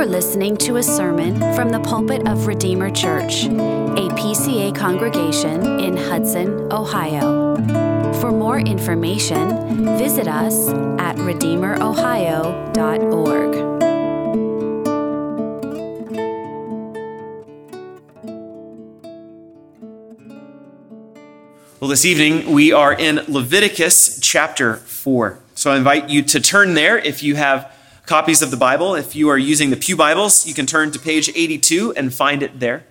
are 0.00 0.06
listening 0.06 0.56
to 0.56 0.76
a 0.76 0.82
sermon 0.82 1.38
from 1.54 1.68
the 1.68 1.78
pulpit 1.80 2.26
of 2.26 2.46
Redeemer 2.46 2.88
Church, 2.88 3.44
a 3.44 4.08
PCA 4.16 4.74
congregation 4.74 5.78
in 5.78 5.94
Hudson, 5.94 6.72
Ohio. 6.72 7.54
For 8.14 8.32
more 8.32 8.60
information, 8.60 9.98
visit 9.98 10.26
us 10.26 10.70
at 10.98 11.16
redeemerohio.org. 11.16 13.54
Well, 21.78 21.90
this 21.90 22.06
evening 22.06 22.50
we 22.50 22.72
are 22.72 22.94
in 22.94 23.16
Leviticus 23.28 24.18
chapter 24.22 24.76
4. 24.76 25.38
So 25.54 25.70
I 25.70 25.76
invite 25.76 26.08
you 26.08 26.22
to 26.22 26.40
turn 26.40 26.72
there 26.72 26.96
if 26.96 27.22
you 27.22 27.36
have 27.36 27.70
copies 28.10 28.42
of 28.42 28.50
the 28.50 28.56
Bible. 28.56 28.96
If 28.96 29.14
you 29.14 29.28
are 29.28 29.38
using 29.38 29.70
the 29.70 29.76
Pew 29.76 29.96
Bibles, 29.96 30.44
you 30.44 30.52
can 30.52 30.66
turn 30.66 30.90
to 30.90 30.98
page 30.98 31.28
82 31.28 31.94
and 31.94 32.12
find 32.12 32.42
it 32.42 32.58
there. 32.58 32.84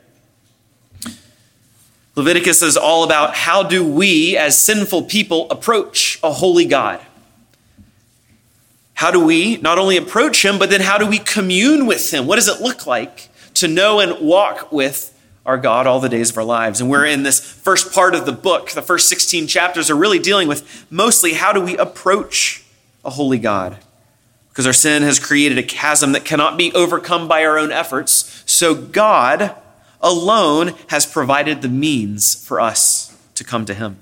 Leviticus 2.15 2.61
is 2.61 2.77
all 2.77 3.03
about 3.03 3.35
how 3.35 3.61
do 3.61 3.85
we, 3.85 4.37
as 4.37 4.57
sinful 4.57 5.03
people, 5.03 5.51
approach 5.51 6.21
a 6.23 6.31
holy 6.31 6.63
God? 6.63 7.01
How 8.93 9.11
do 9.11 9.19
we 9.19 9.57
not 9.57 9.77
only 9.77 9.97
approach 9.97 10.45
Him, 10.45 10.57
but 10.57 10.69
then 10.69 10.79
how 10.79 10.97
do 10.97 11.05
we 11.05 11.19
commune 11.19 11.85
with 11.85 12.13
Him? 12.13 12.25
What 12.25 12.37
does 12.37 12.47
it 12.47 12.61
look 12.61 12.87
like 12.87 13.27
to 13.55 13.67
know 13.67 13.99
and 13.99 14.25
walk 14.25 14.71
with 14.71 15.13
our 15.45 15.57
God 15.57 15.85
all 15.85 15.99
the 15.99 16.07
days 16.07 16.29
of 16.29 16.37
our 16.37 16.43
lives. 16.45 16.79
And 16.79 16.89
we're 16.89 17.05
in 17.05 17.23
this 17.23 17.39
first 17.39 17.91
part 17.91 18.13
of 18.13 18.25
the 18.25 18.31
book. 18.31 18.71
The 18.71 18.83
first 18.83 19.09
16 19.09 19.47
chapters 19.47 19.89
are 19.89 19.95
really 19.95 20.19
dealing 20.19 20.47
with 20.47 20.85
mostly 20.91 21.33
how 21.33 21.51
do 21.51 21.59
we 21.59 21.75
approach 21.75 22.63
a 23.03 23.09
holy 23.09 23.39
God? 23.39 23.79
Because 24.49 24.67
our 24.67 24.73
sin 24.73 25.03
has 25.03 25.19
created 25.19 25.57
a 25.57 25.63
chasm 25.63 26.11
that 26.11 26.25
cannot 26.25 26.57
be 26.57 26.73
overcome 26.73 27.27
by 27.27 27.45
our 27.45 27.57
own 27.57 27.71
efforts. 27.71 28.43
So 28.45 28.75
God 28.75 29.55
alone 30.01 30.73
has 30.87 31.05
provided 31.05 31.61
the 31.61 31.69
means 31.69 32.35
for 32.45 32.59
us 32.59 33.17
to 33.35 33.43
come 33.43 33.65
to 33.65 33.73
Him. 33.73 33.99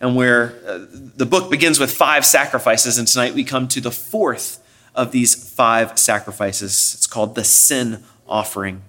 And 0.00 0.16
where 0.16 0.58
uh, 0.66 0.86
the 0.90 1.26
book 1.26 1.50
begins 1.50 1.78
with 1.78 1.92
five 1.92 2.24
sacrifices, 2.24 2.96
and 2.96 3.06
tonight 3.06 3.34
we 3.34 3.44
come 3.44 3.68
to 3.68 3.80
the 3.80 3.90
fourth 3.90 4.62
of 4.94 5.12
these 5.12 5.34
five 5.34 5.98
sacrifices. 5.98 6.94
It's 6.94 7.06
called 7.06 7.34
the 7.34 7.44
sin 7.44 8.02
offering. 8.26 8.82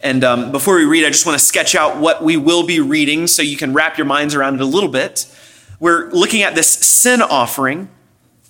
And 0.00 0.24
um, 0.24 0.50
before 0.50 0.76
we 0.76 0.84
read, 0.84 1.04
I 1.04 1.10
just 1.10 1.26
want 1.26 1.38
to 1.38 1.44
sketch 1.44 1.74
out 1.74 1.98
what 1.98 2.24
we 2.24 2.36
will 2.36 2.66
be 2.66 2.80
reading 2.80 3.28
so 3.28 3.40
you 3.42 3.56
can 3.56 3.72
wrap 3.72 3.96
your 3.96 4.06
minds 4.06 4.34
around 4.34 4.54
it 4.56 4.60
a 4.60 4.66
little 4.66 4.88
bit. 4.88 5.26
We're 5.78 6.10
looking 6.10 6.42
at 6.42 6.54
this 6.54 6.70
sin 6.70 7.22
offering, 7.22 7.88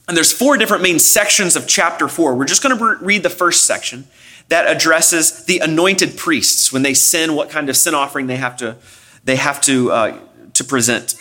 and 0.08 0.17
there's 0.17 0.33
four 0.33 0.56
different 0.56 0.83
main 0.83 0.98
sections 0.98 1.56
of 1.56 1.67
chapter 1.67 2.08
four. 2.08 2.34
We're 2.34 2.45
just 2.45 2.62
going 2.62 2.77
to 2.77 3.05
read 3.05 3.22
the 3.22 3.31
first 3.31 3.67
section 3.67 4.06
that 4.48 4.67
addresses 4.67 5.45
the 5.45 5.61
anointed 5.61 6.17
priests 6.17 6.72
when 6.72 6.83
they 6.83 6.95
sin, 6.95 7.34
what 7.34 7.50
kind 7.50 7.69
of 7.70 7.77
sin 7.77 7.95
offering 7.95 8.27
they 8.27 8.36
have 8.36 8.56
to 8.58 8.77
they 9.25 9.36
have 9.36 9.61
to 9.62 9.92
uh, 9.92 10.19
to 10.55 10.64
present. 10.64 11.14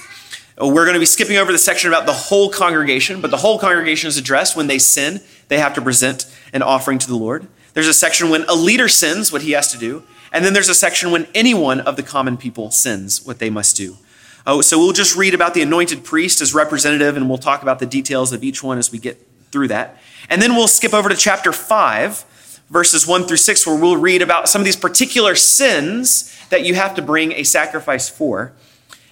We're 0.57 0.85
going 0.85 0.93
to 0.93 0.99
be 0.99 1.05
skipping 1.05 1.37
over 1.37 1.51
the 1.51 1.57
section 1.57 1.89
about 1.91 2.05
the 2.05 2.13
whole 2.13 2.49
congregation, 2.49 3.21
but 3.21 3.31
the 3.31 3.37
whole 3.37 3.57
congregation 3.57 4.07
is 4.07 4.17
addressed 4.17 4.55
when 4.55 4.67
they 4.67 4.77
sin, 4.77 5.21
they 5.47 5.57
have 5.57 5.73
to 5.75 5.81
present 5.81 6.25
an 6.53 6.61
offering 6.61 6.99
to 6.99 7.07
the 7.07 7.15
Lord. 7.15 7.47
There's 7.73 7.87
a 7.87 7.93
section 7.93 8.29
when 8.29 8.43
a 8.43 8.53
leader 8.53 8.87
sins, 8.87 9.31
what 9.31 9.41
he 9.41 9.51
has 9.51 9.71
to 9.71 9.77
do. 9.77 10.03
And 10.31 10.45
then 10.45 10.53
there's 10.53 10.69
a 10.69 10.75
section 10.75 11.11
when 11.11 11.27
any 11.33 11.53
one 11.53 11.79
of 11.79 11.95
the 11.95 12.03
common 12.03 12.37
people 12.37 12.69
sins, 12.69 13.25
what 13.25 13.39
they 13.39 13.49
must 13.49 13.75
do. 13.75 13.97
Oh, 14.45 14.61
so 14.61 14.77
we'll 14.79 14.93
just 14.93 15.15
read 15.15 15.33
about 15.33 15.53
the 15.53 15.61
anointed 15.61 16.03
priest 16.03 16.41
as 16.41 16.53
representative, 16.53 17.15
and 17.15 17.29
we'll 17.29 17.37
talk 17.37 17.61
about 17.61 17.79
the 17.79 17.85
details 17.85 18.33
of 18.33 18.43
each 18.43 18.63
one 18.63 18.77
as 18.77 18.91
we 18.91 18.97
get 18.97 19.25
through 19.51 19.67
that. 19.67 19.97
And 20.29 20.41
then 20.41 20.55
we'll 20.55 20.67
skip 20.67 20.93
over 20.93 21.09
to 21.09 21.15
chapter 21.15 21.51
5, 21.51 22.65
verses 22.69 23.05
1 23.05 23.25
through 23.25 23.37
6, 23.37 23.67
where 23.67 23.79
we'll 23.79 23.97
read 23.97 24.21
about 24.21 24.49
some 24.49 24.61
of 24.61 24.65
these 24.65 24.75
particular 24.75 25.35
sins 25.35 26.35
that 26.49 26.65
you 26.65 26.73
have 26.75 26.95
to 26.95 27.01
bring 27.01 27.33
a 27.33 27.43
sacrifice 27.43 28.09
for. 28.09 28.53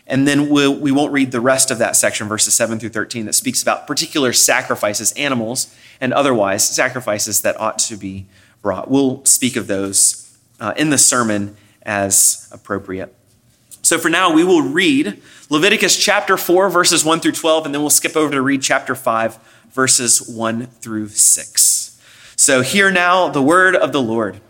And 0.08 0.28
then 0.28 0.50
we'll, 0.50 0.76
we 0.76 0.92
won't 0.92 1.14
read 1.14 1.32
the 1.32 1.42
rest 1.42 1.70
of 1.70 1.78
that 1.78 1.96
section, 1.96 2.28
verses 2.28 2.56
7 2.56 2.80
through 2.80 2.90
13, 2.90 3.26
that 3.26 3.34
speaks 3.34 3.62
about 3.62 3.86
particular 3.86 4.34
sacrifices, 4.34 5.12
animals 5.12 5.76
and 6.02 6.14
otherwise 6.14 6.68
sacrifices 6.68 7.42
that 7.42 7.60
ought 7.60 7.78
to 7.80 7.98
be 7.98 8.26
brought. 8.62 8.90
We'll 8.90 9.24
speak 9.26 9.56
of 9.56 9.68
those 9.68 10.38
uh, 10.60 10.74
in 10.78 10.90
the 10.90 10.98
sermon 10.98 11.56
as 11.84 12.50
appropriate. 12.52 13.14
So 13.82 13.98
for 13.98 14.10
now, 14.10 14.32
we 14.34 14.44
will 14.44 14.62
read 14.62 15.22
Leviticus 15.50 15.98
chapter 15.98 16.38
4, 16.38 16.70
verses 16.70 17.04
1 17.04 17.22
through 17.22 17.32
12, 17.32 17.66
and 17.66 17.74
then 17.74 17.82
we'll 17.82 17.90
skip 17.90 18.16
over 18.16 18.32
to 18.32 18.42
read 18.42 18.62
chapter 18.62 18.94
5, 18.94 19.40
verses 19.72 20.28
1 20.28 20.68
through 20.68 21.10
6. 21.10 22.02
So 22.36 22.62
hear 22.62 22.92
now 22.92 23.30
the 23.30 23.42
word 23.42 23.76
of 23.76 23.92
the 23.92 24.02
Lord. 24.02 24.42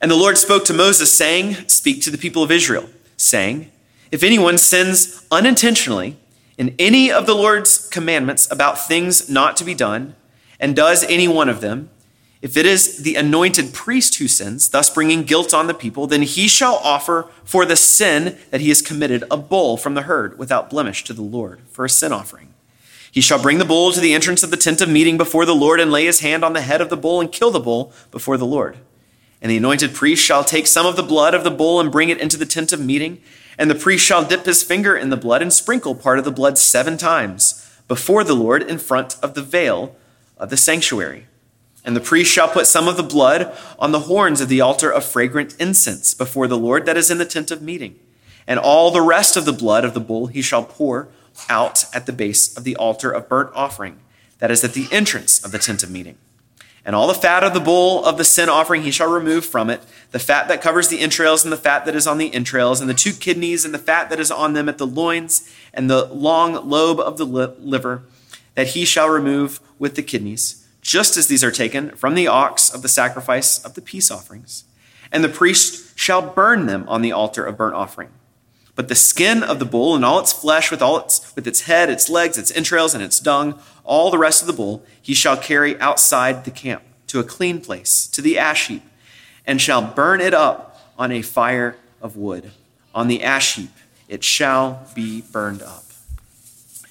And 0.00 0.10
the 0.10 0.16
Lord 0.16 0.38
spoke 0.38 0.64
to 0.66 0.74
Moses, 0.74 1.12
saying, 1.12 1.54
Speak 1.68 2.02
to 2.02 2.10
the 2.10 2.18
people 2.18 2.42
of 2.42 2.50
Israel, 2.50 2.88
saying, 3.16 3.70
If 4.10 4.22
anyone 4.22 4.58
sins 4.58 5.26
unintentionally 5.30 6.16
in 6.58 6.74
any 6.78 7.10
of 7.10 7.26
the 7.26 7.34
Lord's 7.34 7.88
commandments 7.88 8.50
about 8.50 8.86
things 8.86 9.28
not 9.28 9.56
to 9.56 9.64
be 9.64 9.74
done, 9.74 10.14
and 10.60 10.76
does 10.76 11.04
any 11.04 11.28
one 11.28 11.48
of 11.48 11.60
them, 11.60 11.90
if 12.46 12.56
it 12.56 12.64
is 12.64 12.98
the 12.98 13.16
anointed 13.16 13.74
priest 13.74 14.14
who 14.18 14.28
sins, 14.28 14.68
thus 14.68 14.88
bringing 14.88 15.24
guilt 15.24 15.52
on 15.52 15.66
the 15.66 15.74
people, 15.74 16.06
then 16.06 16.22
he 16.22 16.46
shall 16.46 16.76
offer 16.76 17.26
for 17.42 17.64
the 17.64 17.74
sin 17.74 18.38
that 18.52 18.60
he 18.60 18.68
has 18.68 18.80
committed 18.80 19.24
a 19.32 19.36
bull 19.36 19.76
from 19.76 19.94
the 19.94 20.02
herd 20.02 20.38
without 20.38 20.70
blemish 20.70 21.02
to 21.02 21.12
the 21.12 21.22
Lord 21.22 21.58
for 21.72 21.84
a 21.84 21.90
sin 21.90 22.12
offering. 22.12 22.54
He 23.10 23.20
shall 23.20 23.42
bring 23.42 23.58
the 23.58 23.64
bull 23.64 23.90
to 23.90 23.98
the 23.98 24.14
entrance 24.14 24.44
of 24.44 24.52
the 24.52 24.56
tent 24.56 24.80
of 24.80 24.88
meeting 24.88 25.16
before 25.16 25.44
the 25.44 25.56
Lord 25.56 25.80
and 25.80 25.90
lay 25.90 26.04
his 26.04 26.20
hand 26.20 26.44
on 26.44 26.52
the 26.52 26.60
head 26.60 26.80
of 26.80 26.88
the 26.88 26.96
bull 26.96 27.20
and 27.20 27.32
kill 27.32 27.50
the 27.50 27.58
bull 27.58 27.92
before 28.12 28.36
the 28.36 28.46
Lord. 28.46 28.76
And 29.42 29.50
the 29.50 29.56
anointed 29.56 29.92
priest 29.92 30.24
shall 30.24 30.44
take 30.44 30.68
some 30.68 30.86
of 30.86 30.94
the 30.94 31.02
blood 31.02 31.34
of 31.34 31.42
the 31.42 31.50
bull 31.50 31.80
and 31.80 31.90
bring 31.90 32.10
it 32.10 32.20
into 32.20 32.36
the 32.36 32.46
tent 32.46 32.72
of 32.72 32.78
meeting. 32.78 33.20
And 33.58 33.68
the 33.68 33.74
priest 33.74 34.06
shall 34.06 34.24
dip 34.24 34.46
his 34.46 34.62
finger 34.62 34.96
in 34.96 35.10
the 35.10 35.16
blood 35.16 35.42
and 35.42 35.52
sprinkle 35.52 35.96
part 35.96 36.20
of 36.20 36.24
the 36.24 36.30
blood 36.30 36.58
seven 36.58 36.96
times 36.96 37.68
before 37.88 38.22
the 38.22 38.36
Lord 38.36 38.62
in 38.62 38.78
front 38.78 39.16
of 39.20 39.34
the 39.34 39.42
veil 39.42 39.96
of 40.38 40.50
the 40.50 40.56
sanctuary. 40.56 41.26
And 41.86 41.94
the 41.94 42.00
priest 42.00 42.32
shall 42.32 42.48
put 42.48 42.66
some 42.66 42.88
of 42.88 42.96
the 42.96 43.04
blood 43.04 43.56
on 43.78 43.92
the 43.92 44.00
horns 44.00 44.40
of 44.40 44.48
the 44.48 44.60
altar 44.60 44.90
of 44.90 45.04
fragrant 45.04 45.54
incense 45.60 46.14
before 46.14 46.48
the 46.48 46.58
Lord 46.58 46.84
that 46.84 46.96
is 46.96 47.12
in 47.12 47.18
the 47.18 47.24
tent 47.24 47.52
of 47.52 47.62
meeting. 47.62 47.96
And 48.44 48.58
all 48.58 48.90
the 48.90 49.00
rest 49.00 49.36
of 49.36 49.44
the 49.44 49.52
blood 49.52 49.84
of 49.84 49.94
the 49.94 50.00
bull 50.00 50.26
he 50.26 50.42
shall 50.42 50.64
pour 50.64 51.08
out 51.48 51.84
at 51.94 52.06
the 52.06 52.12
base 52.12 52.56
of 52.56 52.64
the 52.64 52.74
altar 52.74 53.12
of 53.12 53.28
burnt 53.28 53.50
offering, 53.54 54.00
that 54.40 54.50
is 54.50 54.64
at 54.64 54.72
the 54.72 54.88
entrance 54.90 55.44
of 55.44 55.52
the 55.52 55.60
tent 55.60 55.84
of 55.84 55.90
meeting. 55.90 56.18
And 56.84 56.96
all 56.96 57.06
the 57.06 57.14
fat 57.14 57.44
of 57.44 57.54
the 57.54 57.60
bull 57.60 58.04
of 58.04 58.18
the 58.18 58.24
sin 58.24 58.48
offering 58.48 58.82
he 58.82 58.90
shall 58.90 59.10
remove 59.10 59.46
from 59.46 59.70
it, 59.70 59.80
the 60.10 60.18
fat 60.18 60.48
that 60.48 60.62
covers 60.62 60.88
the 60.88 61.00
entrails, 61.00 61.44
and 61.44 61.52
the 61.52 61.56
fat 61.56 61.84
that 61.84 61.94
is 61.94 62.06
on 62.06 62.18
the 62.18 62.34
entrails, 62.34 62.80
and 62.80 62.90
the 62.90 62.94
two 62.94 63.12
kidneys, 63.12 63.64
and 63.64 63.72
the 63.72 63.78
fat 63.78 64.10
that 64.10 64.20
is 64.20 64.30
on 64.32 64.54
them 64.54 64.68
at 64.68 64.78
the 64.78 64.86
loins, 64.86 65.52
and 65.72 65.88
the 65.88 66.06
long 66.06 66.68
lobe 66.68 66.98
of 66.98 67.16
the 67.16 67.24
liver, 67.24 68.02
that 68.54 68.68
he 68.68 68.84
shall 68.84 69.08
remove 69.08 69.60
with 69.78 69.94
the 69.94 70.02
kidneys 70.02 70.65
just 70.86 71.16
as 71.16 71.26
these 71.26 71.42
are 71.42 71.50
taken 71.50 71.90
from 71.90 72.14
the 72.14 72.28
ox 72.28 72.72
of 72.72 72.80
the 72.80 72.88
sacrifice 72.88 73.58
of 73.64 73.74
the 73.74 73.82
peace 73.82 74.08
offerings. 74.08 74.62
And 75.10 75.24
the 75.24 75.28
priest 75.28 75.98
shall 75.98 76.22
burn 76.22 76.66
them 76.66 76.88
on 76.88 77.02
the 77.02 77.10
altar 77.10 77.44
of 77.44 77.56
burnt 77.56 77.74
offering. 77.74 78.10
But 78.76 78.88
the 78.88 78.94
skin 78.94 79.42
of 79.42 79.58
the 79.58 79.64
bull 79.64 79.96
and 79.96 80.04
all 80.04 80.20
its 80.20 80.32
flesh, 80.32 80.70
with 80.70 80.80
all 80.80 80.98
its 80.98 81.34
with 81.34 81.46
its 81.46 81.62
head, 81.62 81.90
its 81.90 82.08
legs, 82.08 82.38
its 82.38 82.52
entrails, 82.52 82.94
and 82.94 83.02
its 83.02 83.18
dung, 83.18 83.58
all 83.82 84.10
the 84.10 84.18
rest 84.18 84.42
of 84.42 84.46
the 84.46 84.52
bull, 84.52 84.84
he 85.02 85.12
shall 85.12 85.36
carry 85.36 85.78
outside 85.80 86.44
the 86.44 86.50
camp 86.52 86.82
to 87.08 87.18
a 87.18 87.24
clean 87.24 87.60
place, 87.60 88.06
to 88.08 88.22
the 88.22 88.38
ash 88.38 88.68
heap, 88.68 88.82
and 89.44 89.60
shall 89.60 89.82
burn 89.82 90.20
it 90.20 90.34
up 90.34 90.78
on 90.98 91.10
a 91.10 91.22
fire 91.22 91.76
of 92.00 92.16
wood. 92.16 92.52
On 92.94 93.08
the 93.08 93.24
ash 93.24 93.56
heap 93.56 93.70
it 94.08 94.22
shall 94.22 94.86
be 94.94 95.22
burned 95.32 95.62
up. 95.62 95.84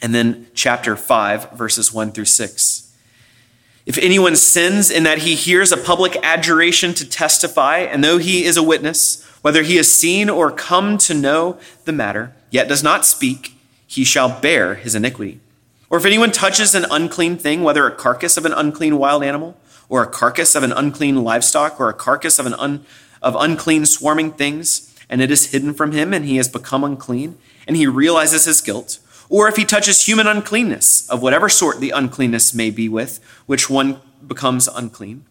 And 0.02 0.14
then 0.14 0.48
chapter 0.54 0.98
5, 0.98 1.52
verses 1.52 1.94
1 1.94 2.12
through 2.12 2.26
6. 2.26 2.85
If 3.86 4.00
anyone 4.00 4.36
sins 4.36 4.90
in 4.90 5.04
that 5.04 5.20
he 5.20 5.36
hears 5.36 5.72
a 5.72 5.78
public 5.78 6.18
adjuration 6.24 6.96
to 6.96 7.08
testify, 7.08 7.80
and 7.80 8.04
though 8.04 8.18
he 8.18 8.44
is 8.44 8.58
a 8.58 8.64
witness, 8.64 9.24
whether 9.44 9.62
he 9.62 9.76
has 9.76 9.94
seen 9.94 10.28
or 10.28 10.50
come 10.50 10.98
to 11.00 11.14
know 11.14 11.60
the 11.86 11.92
matter, 11.92 12.34
yet 12.50 12.68
does 12.68 12.82
not 12.82 13.06
speak, 13.06 13.56
he 13.86 14.04
shall 14.04 14.40
bear 14.42 14.74
his 14.74 14.96
iniquity. 14.96 15.40
Or 15.88 16.00
if 16.00 16.06
anyone 16.06 16.32
touches 16.32 16.74
an 16.74 16.88
unclean 16.90 17.38
thing, 17.38 17.62
whether 17.62 17.86
a 17.86 17.96
carcass 17.96 18.38
of 18.38 18.46
an 18.46 18.54
unclean 18.54 18.98
wild 18.98 19.24
animal, 19.24 19.56
or 19.88 20.02
a 20.02 20.08
carcass 20.08 20.56
of 20.56 20.64
an 20.64 20.72
unclean 20.72 21.24
livestock, 21.24 21.80
or 21.80 21.88
a 21.88 21.94
carcass 21.94 22.40
of 22.40 22.48
an 22.48 22.56
un, 22.56 22.84
of 23.22 23.36
unclean 23.36 23.86
swarming 23.86 24.32
things, 24.32 24.96
and 25.12 25.22
it 25.22 25.30
is 25.30 25.52
hidden 25.52 25.76
from 25.76 25.92
him, 25.92 26.12
and 26.12 26.26
he 26.26 26.38
has 26.38 26.50
become 26.50 26.84
unclean, 26.84 27.38
and 27.68 27.78
he 27.78 27.86
realizes 27.86 28.46
his 28.46 28.62
guilt, 28.62 28.98
or 29.30 29.48
if 29.48 29.56
he 29.56 29.66
touches 29.66 30.06
human 30.06 30.28
uncleanness, 30.28 31.10
of 31.10 31.22
whatever 31.22 31.50
sort 31.50 31.80
the 31.80 31.92
uncleanness 31.92 32.54
may 32.54 32.70
be 32.70 32.88
with, 32.88 33.20
which 33.46 33.70
one 33.70 34.00
becomes 34.26 34.68
unclean, 34.68 35.26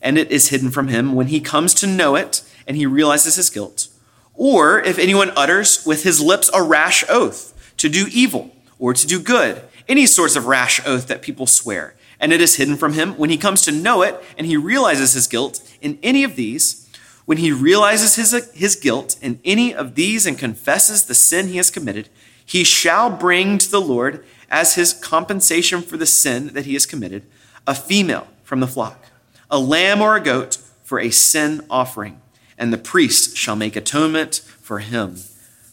and 0.00 0.18
it 0.18 0.30
is 0.30 0.48
hidden 0.48 0.70
from 0.70 0.88
him 0.88 1.14
when 1.14 1.28
he 1.28 1.40
comes 1.40 1.74
to 1.74 1.86
know 1.86 2.14
it 2.14 2.42
and 2.66 2.76
he 2.76 2.86
realizes 2.86 3.36
his 3.36 3.50
guilt. 3.50 3.88
Or 4.34 4.80
if 4.80 4.98
anyone 4.98 5.30
utters 5.36 5.84
with 5.86 6.02
his 6.02 6.20
lips 6.20 6.50
a 6.52 6.62
rash 6.62 7.04
oath 7.08 7.72
to 7.78 7.88
do 7.88 8.06
evil 8.10 8.54
or 8.78 8.92
to 8.92 9.06
do 9.06 9.20
good, 9.20 9.62
any 9.88 10.06
sorts 10.06 10.36
of 10.36 10.46
rash 10.46 10.84
oath 10.86 11.06
that 11.08 11.22
people 11.22 11.46
swear, 11.46 11.94
and 12.18 12.32
it 12.32 12.40
is 12.40 12.56
hidden 12.56 12.76
from 12.76 12.94
him. 12.94 13.16
When 13.16 13.30
he 13.30 13.36
comes 13.36 13.62
to 13.62 13.72
know 13.72 14.02
it 14.02 14.22
and 14.36 14.46
he 14.46 14.56
realizes 14.56 15.12
his 15.12 15.26
guilt 15.26 15.60
in 15.80 15.98
any 16.02 16.24
of 16.24 16.36
these, 16.36 16.80
when 17.26 17.38
he 17.38 17.52
realizes 17.52 18.16
his, 18.16 18.50
his 18.52 18.76
guilt 18.76 19.16
in 19.22 19.40
any 19.44 19.74
of 19.74 19.94
these 19.94 20.26
and 20.26 20.38
confesses 20.38 21.04
the 21.04 21.14
sin 21.14 21.48
he 21.48 21.56
has 21.56 21.70
committed, 21.70 22.08
he 22.44 22.64
shall 22.64 23.10
bring 23.10 23.58
to 23.58 23.70
the 23.70 23.80
Lord 23.80 24.24
as 24.50 24.74
his 24.74 24.92
compensation 24.92 25.82
for 25.82 25.96
the 25.96 26.06
sin 26.06 26.48
that 26.48 26.66
he 26.66 26.74
has 26.74 26.86
committed 26.86 27.24
a 27.66 27.74
female 27.74 28.26
from 28.42 28.60
the 28.60 28.66
flock, 28.66 29.06
a 29.50 29.58
lamb 29.58 30.00
or 30.00 30.16
a 30.16 30.20
goat 30.20 30.58
for 30.82 31.00
a 31.00 31.10
sin 31.10 31.64
offering, 31.70 32.20
and 32.58 32.72
the 32.72 32.78
priest 32.78 33.36
shall 33.36 33.56
make 33.56 33.74
atonement 33.74 34.36
for 34.60 34.80
him 34.80 35.16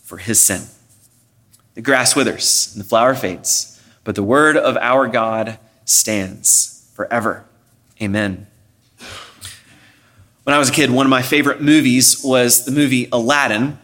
for 0.03 0.17
his 0.17 0.39
sin. 0.39 0.63
The 1.73 1.81
grass 1.81 2.15
withers 2.15 2.71
and 2.73 2.83
the 2.83 2.87
flower 2.87 3.13
fades, 3.15 3.81
but 4.03 4.15
the 4.15 4.23
word 4.23 4.57
of 4.57 4.77
our 4.77 5.07
God 5.07 5.59
stands 5.85 6.89
forever. 6.93 7.45
Amen. 8.01 8.47
When 10.43 10.55
I 10.55 10.59
was 10.59 10.69
a 10.69 10.73
kid, 10.73 10.89
one 10.89 11.05
of 11.05 11.09
my 11.09 11.21
favorite 11.21 11.61
movies 11.61 12.23
was 12.23 12.65
the 12.65 12.71
movie 12.71 13.07
Aladdin. 13.11 13.77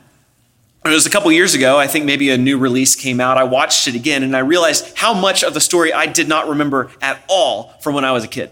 It 0.85 0.89
was 0.89 1.06
a 1.06 1.09
couple 1.09 1.31
years 1.31 1.53
ago. 1.53 1.77
I 1.77 1.88
think 1.88 2.06
maybe 2.06 2.29
a 2.29 2.38
new 2.38 2.57
release 2.57 2.95
came 2.95 3.19
out. 3.19 3.38
I 3.38 3.44
watched 3.44 3.88
it 3.88 3.95
again 3.95 4.24
and 4.24 4.35
I 4.35 4.39
realized 4.39 4.95
how 4.95 5.13
much 5.13 5.44
of 5.44 5.53
the 5.53 5.59
story 5.59 5.91
I 5.91 6.06
did 6.06 6.29
not 6.29 6.47
remember 6.47 6.91
at 7.01 7.21
all 7.27 7.74
from 7.81 7.94
when 7.94 8.06
I 8.06 8.13
was 8.13 8.24
a 8.24 8.27
kid. 8.27 8.51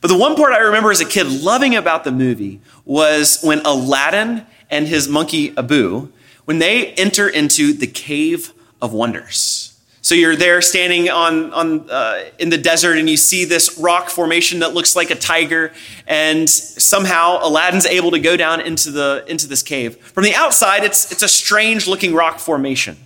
But 0.00 0.08
the 0.08 0.16
one 0.16 0.36
part 0.36 0.52
I 0.52 0.58
remember 0.58 0.90
as 0.90 1.00
a 1.00 1.06
kid 1.06 1.26
loving 1.26 1.74
about 1.74 2.04
the 2.04 2.12
movie 2.12 2.60
was 2.84 3.40
when 3.42 3.60
Aladdin 3.64 4.46
and 4.70 4.86
his 4.86 5.08
monkey 5.08 5.56
Abu, 5.56 6.10
when 6.44 6.58
they 6.58 6.92
enter 6.92 7.28
into 7.28 7.72
the 7.72 7.86
cave 7.86 8.52
of 8.82 8.92
wonders. 8.92 9.63
So 10.04 10.14
you're 10.14 10.36
there 10.36 10.60
standing 10.60 11.08
on, 11.08 11.50
on, 11.54 11.88
uh, 11.88 12.24
in 12.38 12.50
the 12.50 12.58
desert 12.58 12.98
and 12.98 13.08
you 13.08 13.16
see 13.16 13.46
this 13.46 13.78
rock 13.78 14.10
formation 14.10 14.58
that 14.58 14.74
looks 14.74 14.94
like 14.94 15.10
a 15.10 15.14
tiger. 15.14 15.72
And 16.06 16.48
somehow 16.48 17.38
Aladdin's 17.40 17.86
able 17.86 18.10
to 18.10 18.18
go 18.18 18.36
down 18.36 18.60
into, 18.60 18.90
the, 18.90 19.24
into 19.26 19.48
this 19.48 19.62
cave. 19.62 19.96
From 19.96 20.24
the 20.24 20.34
outside, 20.34 20.84
it's, 20.84 21.10
it's 21.10 21.22
a 21.22 21.28
strange 21.28 21.86
looking 21.86 22.14
rock 22.14 22.38
formation. 22.38 22.98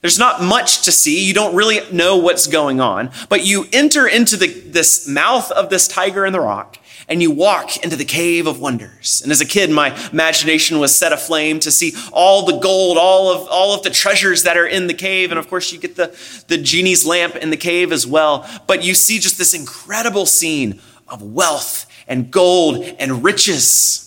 There's 0.00 0.18
not 0.18 0.42
much 0.42 0.82
to 0.86 0.90
see. 0.90 1.24
You 1.24 1.34
don't 1.34 1.54
really 1.54 1.88
know 1.92 2.16
what's 2.16 2.48
going 2.48 2.80
on. 2.80 3.12
But 3.28 3.46
you 3.46 3.66
enter 3.72 4.08
into 4.08 4.36
the, 4.36 4.48
this 4.48 5.06
mouth 5.06 5.52
of 5.52 5.70
this 5.70 5.86
tiger 5.86 6.26
in 6.26 6.32
the 6.32 6.40
rock 6.40 6.78
and 7.10 7.20
you 7.20 7.30
walk 7.32 7.76
into 7.78 7.96
the 7.96 8.04
cave 8.04 8.46
of 8.46 8.60
wonders. 8.60 9.20
And 9.20 9.32
as 9.32 9.40
a 9.40 9.44
kid, 9.44 9.68
my 9.68 9.98
imagination 10.12 10.78
was 10.78 10.94
set 10.94 11.12
aflame 11.12 11.58
to 11.60 11.70
see 11.72 11.92
all 12.12 12.46
the 12.46 12.58
gold, 12.58 12.96
all 12.96 13.32
of, 13.32 13.48
all 13.48 13.74
of 13.74 13.82
the 13.82 13.90
treasures 13.90 14.44
that 14.44 14.56
are 14.56 14.66
in 14.66 14.86
the 14.86 14.94
cave. 14.94 15.32
And 15.32 15.38
of 15.38 15.50
course, 15.50 15.72
you 15.72 15.80
get 15.80 15.96
the, 15.96 16.16
the 16.46 16.56
genie's 16.56 17.04
lamp 17.04 17.34
in 17.34 17.50
the 17.50 17.56
cave 17.56 17.90
as 17.90 18.06
well. 18.06 18.48
But 18.68 18.84
you 18.84 18.94
see 18.94 19.18
just 19.18 19.38
this 19.38 19.54
incredible 19.54 20.24
scene 20.24 20.80
of 21.08 21.20
wealth 21.20 21.86
and 22.06 22.30
gold 22.30 22.84
and 23.00 23.24
riches. 23.24 24.06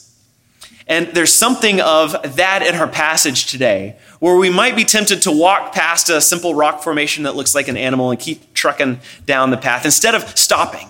And 0.88 1.07
there's 1.07 1.33
something 1.33 1.81
of 1.81 2.35
that 2.38 2.65
in 2.65 2.75
our 2.75 2.88
passage 2.88 3.47
today, 3.47 3.97
where 4.19 4.38
we 4.38 4.49
might 4.49 4.77
be 4.77 4.85
tempted 4.85 5.21
to 5.23 5.31
walk 5.31 5.73
past 5.73 6.09
a 6.09 6.21
simple 6.21 6.56
rock 6.56 6.81
formation 6.81 7.23
that 7.23 7.35
looks 7.35 7.53
like 7.53 7.67
an 7.67 7.75
animal 7.75 8.11
and 8.11 8.19
keep 8.19 8.53
trucking 8.53 9.01
down 9.25 9.49
the 9.49 9.57
path 9.57 9.83
instead 9.83 10.15
of 10.15 10.38
stopping 10.38 10.88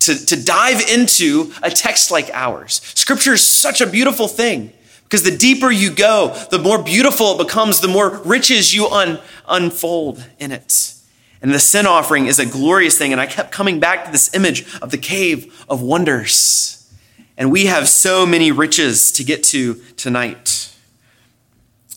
to, 0.00 0.26
to 0.26 0.42
dive 0.42 0.80
into 0.88 1.52
a 1.62 1.70
text 1.70 2.10
like 2.10 2.30
ours. 2.32 2.80
Scripture 2.94 3.34
is 3.34 3.42
such 3.42 3.80
a 3.80 3.86
beautiful 3.86 4.28
thing 4.28 4.72
because 5.04 5.22
the 5.22 5.36
deeper 5.36 5.70
you 5.70 5.90
go, 5.90 6.34
the 6.50 6.58
more 6.58 6.82
beautiful 6.82 7.32
it 7.32 7.46
becomes, 7.46 7.80
the 7.80 7.88
more 7.88 8.10
riches 8.24 8.74
you 8.74 8.88
un, 8.88 9.20
unfold 9.48 10.24
in 10.38 10.52
it. 10.52 10.94
And 11.42 11.52
the 11.52 11.60
sin 11.60 11.86
offering 11.86 12.26
is 12.26 12.38
a 12.38 12.46
glorious 12.46 12.98
thing. 12.98 13.12
And 13.12 13.20
I 13.20 13.26
kept 13.26 13.52
coming 13.52 13.78
back 13.78 14.04
to 14.06 14.10
this 14.10 14.34
image 14.34 14.66
of 14.80 14.90
the 14.90 14.98
cave 14.98 15.64
of 15.68 15.80
wonders. 15.80 16.92
And 17.36 17.52
we 17.52 17.66
have 17.66 17.88
so 17.88 18.26
many 18.26 18.50
riches 18.50 19.12
to 19.12 19.24
get 19.24 19.44
to 19.44 19.74
tonight. 19.96 20.74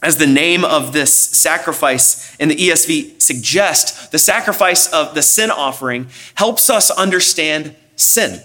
As 0.01 0.17
the 0.17 0.27
name 0.27 0.63
of 0.63 0.93
this 0.93 1.13
sacrifice 1.13 2.35
in 2.37 2.49
the 2.49 2.55
ESV 2.55 3.21
suggests, 3.21 4.07
the 4.09 4.19
sacrifice 4.19 4.91
of 4.93 5.15
the 5.15 5.21
sin 5.21 5.49
offering 5.49 6.07
helps 6.35 6.69
us 6.69 6.91
understand 6.91 7.75
sin. 7.99 8.41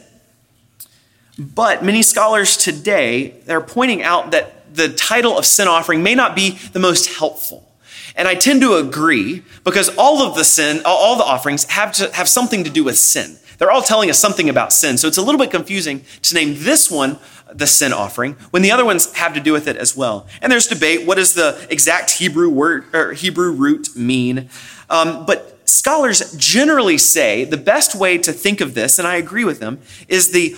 But 1.38 1.84
many 1.84 2.02
scholars 2.02 2.56
today 2.56 3.34
are 3.48 3.60
pointing 3.60 4.02
out 4.02 4.30
that 4.30 4.74
the 4.74 4.88
title 4.88 5.36
of 5.38 5.46
sin 5.46 5.68
offering 5.68 6.02
may 6.02 6.14
not 6.14 6.36
be 6.36 6.50
the 6.72 6.78
most 6.78 7.18
helpful. 7.18 7.68
And 8.16 8.28
I 8.28 8.34
tend 8.34 8.60
to 8.60 8.74
agree 8.74 9.42
because 9.64 9.96
all 9.96 10.22
of 10.22 10.36
the 10.36 10.44
sin, 10.44 10.82
all 10.84 11.16
the 11.16 11.24
offerings 11.24 11.64
have 11.64 11.92
to 11.94 12.12
have 12.14 12.28
something 12.28 12.62
to 12.64 12.70
do 12.70 12.84
with 12.84 12.96
sin. 12.96 13.36
They're 13.58 13.70
all 13.70 13.82
telling 13.82 14.10
us 14.10 14.18
something 14.18 14.48
about 14.48 14.72
sin. 14.72 14.98
So 14.98 15.08
it's 15.08 15.16
a 15.16 15.22
little 15.22 15.38
bit 15.38 15.50
confusing 15.50 16.04
to 16.22 16.34
name 16.34 16.54
this 16.58 16.90
one 16.90 17.18
the 17.52 17.66
sin 17.66 17.92
offering 17.92 18.34
when 18.50 18.62
the 18.62 18.72
other 18.72 18.84
ones 18.84 19.12
have 19.14 19.34
to 19.34 19.40
do 19.40 19.52
with 19.52 19.68
it 19.68 19.76
as 19.76 19.96
well. 19.96 20.26
And 20.42 20.50
there's 20.50 20.66
debate. 20.66 21.06
What 21.06 21.16
does 21.16 21.34
the 21.34 21.66
exact 21.70 22.12
Hebrew 22.12 22.48
word 22.48 22.84
or 22.92 23.12
Hebrew 23.12 23.52
root 23.52 23.94
mean? 23.96 24.48
Um, 24.90 25.24
but 25.24 25.53
scholars 25.64 26.34
generally 26.36 26.98
say 26.98 27.44
the 27.44 27.56
best 27.56 27.94
way 27.94 28.18
to 28.18 28.32
think 28.32 28.60
of 28.60 28.74
this, 28.74 28.98
and 28.98 29.08
I 29.08 29.16
agree 29.16 29.44
with 29.44 29.60
them, 29.60 29.80
is 30.08 30.32
the 30.32 30.56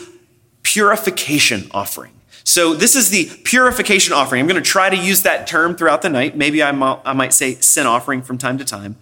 purification 0.63 1.69
offering. 1.71 2.13
So, 2.45 2.75
this 2.75 2.95
is 2.95 3.11
the 3.11 3.29
purification 3.43 4.13
offering. 4.13 4.41
I'm 4.41 4.47
going 4.47 4.63
to 4.63 4.71
try 4.71 4.89
to 4.89 4.97
use 4.97 5.23
that 5.23 5.49
term 5.49 5.75
throughout 5.75 6.03
the 6.03 6.09
night. 6.09 6.37
Maybe 6.37 6.63
I 6.63 6.71
might 6.71 7.33
say 7.33 7.55
sin 7.55 7.89
offering 7.89 8.23
from 8.23 8.39
time 8.39 8.57
to 8.59 8.65
time. 8.65 8.95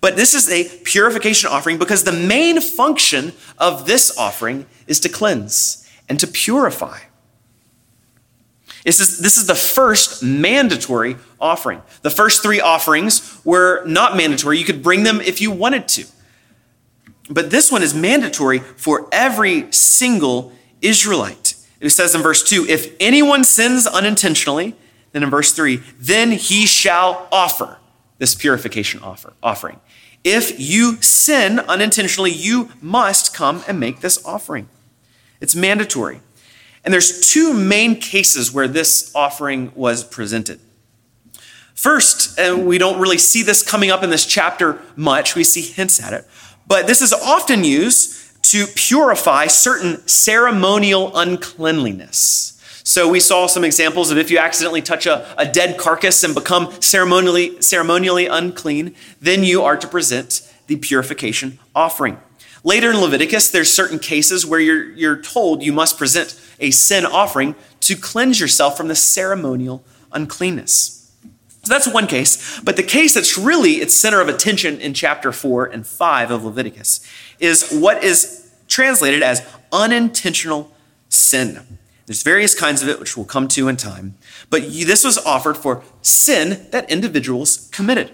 But 0.00 0.14
this 0.14 0.34
is 0.34 0.48
a 0.48 0.68
purification 0.84 1.50
offering 1.50 1.78
because 1.78 2.04
the 2.04 2.12
main 2.12 2.60
function 2.60 3.32
of 3.58 3.86
this 3.86 4.16
offering 4.16 4.66
is 4.86 5.00
to 5.00 5.08
cleanse 5.08 5.84
and 6.08 6.20
to 6.20 6.28
purify. 6.28 6.98
This 8.84 8.98
is, 8.98 9.18
this 9.20 9.36
is 9.36 9.46
the 9.46 9.54
first 9.54 10.22
mandatory 10.22 11.16
offering. 11.40 11.82
The 12.02 12.10
first 12.10 12.42
three 12.42 12.60
offerings 12.60 13.40
were 13.44 13.84
not 13.86 14.16
mandatory. 14.16 14.58
You 14.58 14.64
could 14.64 14.82
bring 14.82 15.04
them 15.04 15.20
if 15.20 15.40
you 15.40 15.50
wanted 15.50 15.86
to. 15.88 16.06
But 17.30 17.50
this 17.50 17.70
one 17.70 17.82
is 17.82 17.94
mandatory 17.94 18.58
for 18.58 19.08
every 19.12 19.70
single 19.72 20.52
Israelite. 20.80 21.54
It 21.80 21.90
says 21.90 22.14
in 22.14 22.22
verse 22.22 22.42
2 22.42 22.66
if 22.68 22.94
anyone 23.00 23.44
sins 23.44 23.86
unintentionally, 23.86 24.74
then 25.12 25.22
in 25.22 25.30
verse 25.30 25.52
3, 25.52 25.80
then 25.98 26.32
he 26.32 26.66
shall 26.66 27.28
offer 27.30 27.78
this 28.18 28.34
purification 28.34 29.00
offer, 29.00 29.32
offering. 29.42 29.80
If 30.24 30.58
you 30.60 31.00
sin 31.02 31.58
unintentionally, 31.60 32.30
you 32.30 32.70
must 32.80 33.34
come 33.34 33.62
and 33.66 33.80
make 33.80 34.00
this 34.00 34.24
offering. 34.24 34.68
It's 35.40 35.56
mandatory. 35.56 36.20
And 36.84 36.92
there's 36.92 37.32
two 37.32 37.52
main 37.54 38.00
cases 38.00 38.52
where 38.52 38.68
this 38.68 39.12
offering 39.14 39.72
was 39.74 40.04
presented. 40.04 40.60
First, 41.74 42.38
and 42.38 42.66
we 42.66 42.78
don't 42.78 43.00
really 43.00 43.18
see 43.18 43.42
this 43.42 43.62
coming 43.62 43.90
up 43.90 44.02
in 44.02 44.10
this 44.10 44.26
chapter 44.26 44.80
much, 44.94 45.34
we 45.34 45.44
see 45.44 45.62
hints 45.62 46.02
at 46.02 46.12
it, 46.12 46.26
but 46.66 46.86
this 46.86 47.02
is 47.02 47.12
often 47.12 47.64
used 47.64 48.42
to 48.44 48.66
purify 48.74 49.46
certain 49.46 50.06
ceremonial 50.06 51.16
uncleanliness. 51.16 52.48
So 52.84 53.08
we 53.08 53.20
saw 53.20 53.46
some 53.46 53.64
examples 53.64 54.10
of 54.10 54.18
if 54.18 54.30
you 54.30 54.38
accidentally 54.38 54.82
touch 54.82 55.06
a, 55.06 55.26
a 55.38 55.46
dead 55.46 55.78
carcass 55.78 56.24
and 56.24 56.34
become 56.34 56.72
ceremonially, 56.80 57.60
ceremonially 57.62 58.26
unclean, 58.26 58.94
then 59.20 59.44
you 59.44 59.62
are 59.62 59.76
to 59.76 59.86
present 59.86 60.48
the 60.66 60.76
purification 60.76 61.58
offering. 61.74 62.18
Later 62.64 62.90
in 62.90 63.00
Leviticus, 63.00 63.50
there's 63.50 63.72
certain 63.72 63.98
cases 63.98 64.46
where 64.46 64.60
you're, 64.60 64.90
you're 64.92 65.20
told 65.20 65.62
you 65.62 65.72
must 65.72 65.98
present 65.98 66.40
a 66.62 66.70
sin 66.70 67.04
offering 67.04 67.54
to 67.80 67.96
cleanse 67.96 68.40
yourself 68.40 68.76
from 68.76 68.88
the 68.88 68.94
ceremonial 68.94 69.84
uncleanness. 70.12 71.12
So 71.64 71.72
that's 71.72 71.86
one 71.86 72.06
case. 72.06 72.60
But 72.60 72.76
the 72.76 72.82
case 72.82 73.14
that's 73.14 73.36
really 73.36 73.72
its 73.74 73.94
center 73.94 74.20
of 74.20 74.28
attention 74.28 74.80
in 74.80 74.94
chapter 74.94 75.30
4 75.32 75.66
and 75.66 75.86
5 75.86 76.30
of 76.30 76.44
Leviticus 76.44 77.06
is 77.38 77.70
what 77.70 78.02
is 78.02 78.50
translated 78.68 79.22
as 79.22 79.46
unintentional 79.70 80.72
sin. 81.08 81.78
There's 82.06 82.22
various 82.22 82.58
kinds 82.58 82.82
of 82.82 82.88
it, 82.88 82.98
which 82.98 83.16
we'll 83.16 83.26
come 83.26 83.46
to 83.48 83.68
in 83.68 83.76
time. 83.76 84.16
But 84.50 84.62
this 84.62 85.04
was 85.04 85.18
offered 85.18 85.56
for 85.56 85.82
sin 86.02 86.66
that 86.70 86.90
individuals 86.90 87.68
committed. 87.72 88.10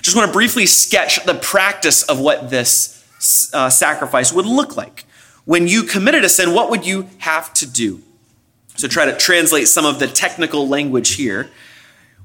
Just 0.00 0.16
want 0.16 0.28
to 0.28 0.32
briefly 0.32 0.66
sketch 0.66 1.24
the 1.24 1.34
practice 1.34 2.02
of 2.02 2.20
what 2.20 2.50
this 2.50 3.04
uh, 3.52 3.68
sacrifice 3.68 4.32
would 4.32 4.46
look 4.46 4.76
like. 4.76 5.04
When 5.50 5.66
you 5.66 5.82
committed 5.82 6.24
a 6.24 6.28
sin, 6.28 6.54
what 6.54 6.70
would 6.70 6.86
you 6.86 7.08
have 7.18 7.52
to 7.54 7.66
do? 7.66 8.02
So 8.76 8.86
try 8.86 9.06
to 9.06 9.16
translate 9.16 9.66
some 9.66 9.84
of 9.84 9.98
the 9.98 10.06
technical 10.06 10.68
language 10.68 11.16
here. 11.16 11.50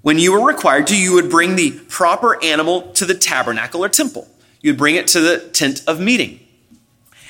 When 0.04 0.20
you 0.20 0.32
were 0.32 0.46
required 0.46 0.86
to, 0.86 0.96
you 0.96 1.16
would 1.16 1.32
bring 1.32 1.56
the 1.56 1.72
proper 1.90 2.38
animal 2.44 2.92
to 2.92 3.04
the 3.04 3.16
tabernacle 3.16 3.84
or 3.84 3.90
temple. 3.90 4.28
You 4.62 4.74
would 4.74 4.78
bring 4.78 4.94
it 4.94 5.08
to 5.08 5.22
the 5.22 5.40
tent 5.40 5.82
of 5.88 6.00
meeting. 6.00 6.40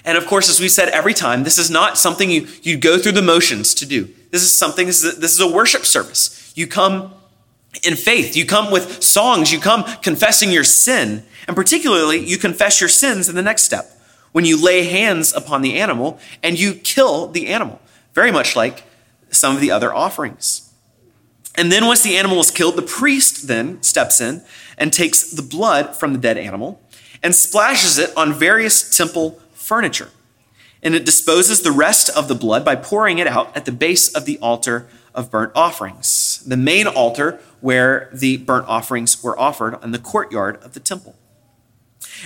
And 0.04 0.18
of 0.18 0.28
course, 0.28 0.50
as 0.50 0.60
we 0.60 0.68
said 0.68 0.90
every 0.90 1.14
time, 1.14 1.46
this 1.46 1.58
is 1.58 1.72
not 1.72 1.98
something 1.98 2.30
you, 2.30 2.46
you 2.62 2.76
go 2.76 2.98
through 2.98 3.14
the 3.14 3.22
motions 3.22 3.74
to 3.76 3.86
do. 3.86 4.10
This 4.32 4.44
is 4.44 4.54
something, 4.54 4.88
this 4.88 5.02
is, 5.02 5.16
a, 5.16 5.22
this 5.22 5.32
is 5.32 5.40
a 5.40 5.50
worship 5.50 5.86
service. 5.86 6.52
You 6.58 6.68
come 6.68 7.14
in 7.88 7.96
faith. 7.96 8.36
You 8.36 8.46
come 8.46 8.70
with 8.70 9.02
songs. 9.02 9.54
You 9.54 9.62
come 9.62 9.86
confessing 10.02 10.52
your 10.52 10.66
sin. 10.66 11.24
And 11.48 11.56
particularly, 11.56 12.20
you 12.20 12.38
confess 12.38 12.82
your 12.82 12.90
sins 12.90 13.30
in 13.30 13.36
the 13.36 13.42
next 13.42 13.64
step 13.64 13.94
when 14.36 14.44
you 14.44 14.62
lay 14.62 14.84
hands 14.84 15.32
upon 15.32 15.62
the 15.62 15.80
animal 15.80 16.20
and 16.44 16.60
you 16.60 16.74
kill 16.74 17.28
the 17.28 17.48
animal, 17.48 17.80
very 18.14 18.34
much 18.34 18.54
like 18.54 18.84
some 19.30 19.56
of 19.56 19.62
the 19.62 19.72
other 19.72 19.94
offerings. 19.94 20.74
And 21.56 21.72
then 21.72 21.86
once 21.86 22.04
the 22.04 22.18
animal 22.18 22.42
is 22.42 22.52
killed, 22.52 22.76
the 22.76 22.82
priest 22.82 23.48
then 23.48 23.82
steps 23.82 24.20
in 24.20 24.44
and 24.78 24.92
takes 24.92 25.32
the 25.32 25.42
blood 25.42 25.96
from 25.96 26.12
the 26.12 26.20
dead 26.20 26.38
animal 26.38 26.82
and 27.24 27.34
splashes 27.34 27.98
it 27.98 28.12
on 28.18 28.34
various 28.34 28.98
temple 28.98 29.40
furniture. 29.54 30.10
And 30.84 30.96
it 30.96 31.06
disposes 31.06 31.62
the 31.62 31.72
rest 31.72 32.10
of 32.10 32.28
the 32.28 32.36
blood 32.36 32.66
by 32.66 32.76
pouring 32.76 33.20
it 33.20 33.28
out 33.28 33.56
at 33.56 33.64
the 33.64 33.72
base 33.72 34.14
of 34.14 34.26
the 34.26 34.38
altar 34.40 34.86
of 35.14 35.32
burnt 35.32 35.54
offerings, 35.56 36.44
the 36.46 36.58
main 36.58 36.88
altar 36.88 37.40
where 37.62 38.10
the 38.12 38.36
burnt 38.36 38.68
offerings 38.68 39.24
were 39.24 39.40
offered 39.40 39.82
in 39.82 39.92
the 39.92 39.98
courtyard 39.98 40.62
of 40.62 40.74
the 40.74 40.82
temple. 40.82 41.16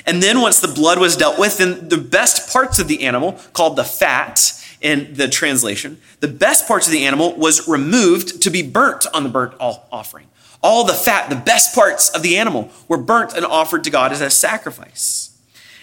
And 0.05 0.21
then 0.21 0.41
once 0.41 0.59
the 0.59 0.67
blood 0.67 0.99
was 0.99 1.15
dealt 1.15 1.39
with, 1.39 1.57
then 1.57 1.89
the 1.89 1.97
best 1.97 2.51
parts 2.51 2.79
of 2.79 2.87
the 2.87 3.03
animal, 3.03 3.33
called 3.53 3.75
the 3.75 3.83
fat 3.83 4.53
in 4.81 5.13
the 5.13 5.27
translation, 5.27 5.99
the 6.19 6.27
best 6.27 6.67
parts 6.67 6.87
of 6.87 6.93
the 6.93 7.05
animal 7.05 7.35
was 7.35 7.67
removed 7.67 8.41
to 8.43 8.49
be 8.49 8.61
burnt 8.61 9.05
on 9.13 9.23
the 9.23 9.29
burnt 9.29 9.53
offering. 9.59 10.27
All 10.61 10.83
the 10.83 10.93
fat, 10.93 11.29
the 11.29 11.35
best 11.35 11.73
parts 11.73 12.09
of 12.09 12.21
the 12.21 12.37
animal, 12.37 12.69
were 12.87 12.97
burnt 12.97 13.33
and 13.33 13.45
offered 13.45 13.83
to 13.85 13.89
God 13.89 14.11
as 14.11 14.21
a 14.21 14.29
sacrifice. 14.29 15.37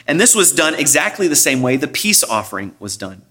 And 0.07 0.21
this 0.21 0.35
was 0.35 0.53
done 0.53 0.75
exactly 0.75 1.29
the 1.29 1.37
same 1.37 1.63
way 1.63 1.77
the 1.77 1.89
peace 1.89 2.23
offering 2.23 2.75
was 2.79 2.97
done. 2.97 3.23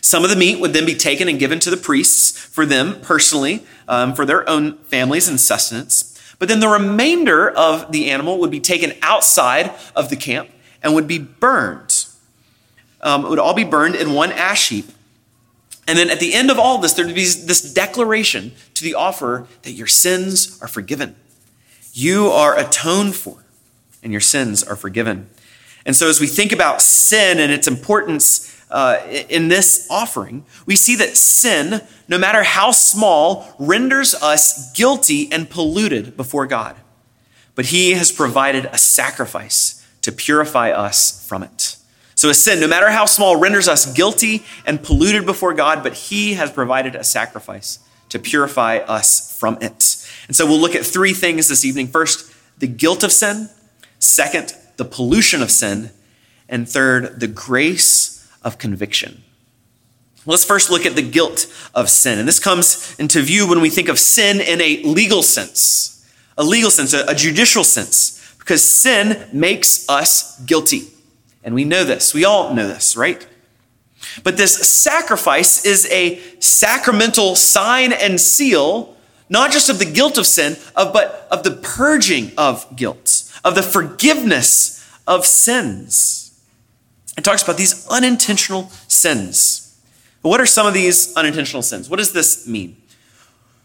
Some 0.00 0.22
of 0.22 0.30
the 0.30 0.36
meat 0.36 0.60
would 0.60 0.72
then 0.72 0.86
be 0.86 0.94
taken 0.94 1.28
and 1.28 1.38
given 1.38 1.58
to 1.60 1.70
the 1.70 1.76
priests 1.76 2.38
for 2.38 2.64
them 2.64 3.00
personally, 3.00 3.64
um, 3.88 4.14
for 4.14 4.24
their 4.24 4.48
own 4.48 4.78
families 4.84 5.28
and 5.28 5.40
sustenance. 5.40 6.07
But 6.38 6.48
then 6.48 6.60
the 6.60 6.68
remainder 6.68 7.50
of 7.50 7.90
the 7.90 8.10
animal 8.10 8.38
would 8.38 8.50
be 8.50 8.60
taken 8.60 8.92
outside 9.02 9.72
of 9.96 10.08
the 10.08 10.16
camp 10.16 10.50
and 10.82 10.94
would 10.94 11.08
be 11.08 11.18
burned. 11.18 12.06
Um, 13.00 13.24
it 13.24 13.28
would 13.28 13.38
all 13.38 13.54
be 13.54 13.64
burned 13.64 13.96
in 13.96 14.14
one 14.14 14.32
ash 14.32 14.68
heap. 14.68 14.86
And 15.86 15.98
then 15.98 16.10
at 16.10 16.20
the 16.20 16.34
end 16.34 16.50
of 16.50 16.58
all 16.58 16.78
this, 16.78 16.92
there 16.92 17.06
would 17.06 17.14
be 17.14 17.24
this 17.24 17.72
declaration 17.72 18.52
to 18.74 18.84
the 18.84 18.94
offerer 18.94 19.46
that 19.62 19.72
your 19.72 19.86
sins 19.86 20.60
are 20.60 20.68
forgiven. 20.68 21.16
You 21.92 22.26
are 22.26 22.58
atoned 22.58 23.16
for, 23.16 23.44
and 24.02 24.12
your 24.12 24.20
sins 24.20 24.62
are 24.62 24.76
forgiven. 24.76 25.30
And 25.86 25.96
so, 25.96 26.08
as 26.08 26.20
we 26.20 26.26
think 26.26 26.52
about 26.52 26.82
sin 26.82 27.38
and 27.40 27.50
its 27.50 27.66
importance 27.66 28.57
uh, 28.70 29.00
in 29.28 29.48
this 29.48 29.86
offering, 29.90 30.44
we 30.66 30.76
see 30.76 30.96
that 30.96 31.16
sin, 31.16 31.80
no 32.06 32.18
matter 32.18 32.42
how 32.42 32.70
small, 32.70 33.54
renders 33.58 34.14
us 34.14 34.72
guilty 34.72 35.30
and 35.32 35.48
polluted 35.48 36.16
before 36.16 36.46
God. 36.46 36.76
But 37.54 37.66
He 37.66 37.92
has 37.92 38.12
provided 38.12 38.66
a 38.66 38.78
sacrifice 38.78 39.86
to 40.02 40.12
purify 40.12 40.70
us 40.70 41.26
from 41.26 41.42
it. 41.42 41.76
So, 42.14 42.28
a 42.28 42.34
sin, 42.34 42.60
no 42.60 42.66
matter 42.66 42.90
how 42.90 43.06
small, 43.06 43.36
renders 43.36 43.68
us 43.68 43.92
guilty 43.92 44.44
and 44.66 44.82
polluted 44.82 45.24
before 45.24 45.54
God, 45.54 45.82
but 45.82 45.94
He 45.94 46.34
has 46.34 46.50
provided 46.50 46.94
a 46.94 47.04
sacrifice 47.04 47.78
to 48.10 48.18
purify 48.18 48.78
us 48.78 49.38
from 49.38 49.56
it. 49.60 50.06
And 50.26 50.36
so, 50.36 50.44
we'll 50.46 50.60
look 50.60 50.74
at 50.74 50.84
three 50.84 51.14
things 51.14 51.48
this 51.48 51.64
evening. 51.64 51.86
First, 51.86 52.32
the 52.58 52.66
guilt 52.66 53.02
of 53.02 53.12
sin. 53.12 53.48
Second, 53.98 54.54
the 54.76 54.84
pollution 54.84 55.42
of 55.42 55.50
sin. 55.50 55.90
And 56.48 56.68
third, 56.68 57.20
the 57.20 57.28
grace 57.28 58.17
of 58.48 58.58
conviction. 58.58 59.22
Let's 60.26 60.44
first 60.44 60.70
look 60.70 60.84
at 60.84 60.96
the 60.96 61.02
guilt 61.02 61.46
of 61.74 61.88
sin. 61.88 62.18
And 62.18 62.26
this 62.26 62.40
comes 62.40 62.96
into 62.98 63.22
view 63.22 63.48
when 63.48 63.60
we 63.60 63.70
think 63.70 63.88
of 63.88 63.98
sin 63.98 64.40
in 64.40 64.60
a 64.60 64.82
legal 64.82 65.22
sense, 65.22 66.04
a 66.36 66.42
legal 66.42 66.70
sense, 66.70 66.92
a, 66.92 67.14
judicial 67.14 67.62
sense, 67.62 68.34
because 68.38 68.62
sin 68.62 69.28
makes 69.32 69.88
us 69.88 70.38
guilty. 70.40 70.88
And 71.44 71.54
we 71.54 71.64
know 71.64 71.84
this. 71.84 72.12
We 72.12 72.24
all 72.24 72.52
know 72.52 72.66
this, 72.66 72.96
right? 72.96 73.26
But 74.24 74.36
this 74.36 74.54
sacrifice 74.68 75.64
is 75.64 75.86
a 75.90 76.18
sacramental 76.40 77.36
sign 77.36 77.92
and 77.92 78.20
seal, 78.20 78.96
not 79.28 79.52
just 79.52 79.70
of 79.70 79.78
the 79.78 79.90
guilt 79.90 80.18
of 80.18 80.26
sin, 80.26 80.56
of, 80.74 80.92
but 80.92 81.28
of 81.30 81.42
the 81.42 81.52
purging 81.52 82.32
of 82.36 82.66
guilt, 82.76 83.32
of 83.44 83.54
the 83.54 83.62
forgiveness 83.62 84.84
of 85.06 85.24
sins. 85.24 86.27
It 87.18 87.24
talks 87.24 87.42
about 87.42 87.56
these 87.56 87.84
unintentional 87.88 88.70
sins. 88.86 89.76
But 90.22 90.28
what 90.28 90.40
are 90.40 90.46
some 90.46 90.68
of 90.68 90.72
these 90.72 91.12
unintentional 91.16 91.62
sins? 91.62 91.90
What 91.90 91.96
does 91.96 92.12
this 92.12 92.46
mean? 92.46 92.76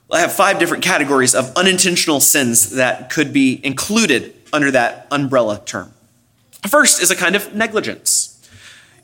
Well, 0.08 0.18
I 0.18 0.22
have 0.22 0.34
five 0.34 0.58
different 0.58 0.84
categories 0.84 1.36
of 1.36 1.56
unintentional 1.56 2.20
sins 2.20 2.72
that 2.72 3.12
could 3.12 3.32
be 3.32 3.64
included 3.64 4.34
under 4.52 4.72
that 4.72 5.06
umbrella 5.12 5.62
term. 5.64 5.94
First 6.68 7.00
is 7.00 7.12
a 7.12 7.16
kind 7.16 7.36
of 7.36 7.54
negligence. 7.54 8.44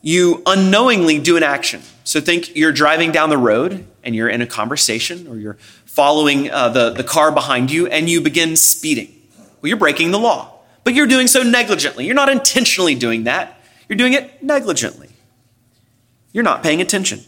You 0.02 0.42
unknowingly 0.44 1.20
do 1.20 1.36
an 1.36 1.44
action. 1.44 1.82
So 2.02 2.20
think 2.20 2.56
you're 2.56 2.72
driving 2.72 3.12
down 3.12 3.30
the 3.30 3.38
road 3.38 3.86
and 4.02 4.16
you're 4.16 4.28
in 4.28 4.42
a 4.42 4.46
conversation 4.48 5.28
or 5.28 5.36
you're 5.36 5.58
following 5.84 6.50
uh, 6.50 6.70
the, 6.70 6.90
the 6.90 7.04
car 7.04 7.30
behind 7.30 7.70
you 7.70 7.86
and 7.86 8.10
you 8.10 8.20
begin 8.20 8.56
speeding. 8.56 9.14
Well, 9.62 9.68
you're 9.68 9.76
breaking 9.76 10.10
the 10.10 10.18
law, 10.18 10.58
but 10.82 10.94
you're 10.94 11.06
doing 11.06 11.28
so 11.28 11.44
negligently. 11.44 12.04
You're 12.04 12.16
not 12.16 12.28
intentionally 12.28 12.96
doing 12.96 13.24
that. 13.24 13.58
You're 13.90 13.96
doing 13.96 14.12
it 14.12 14.40
negligently. 14.40 15.08
You're 16.32 16.44
not 16.44 16.62
paying 16.62 16.80
attention. 16.80 17.22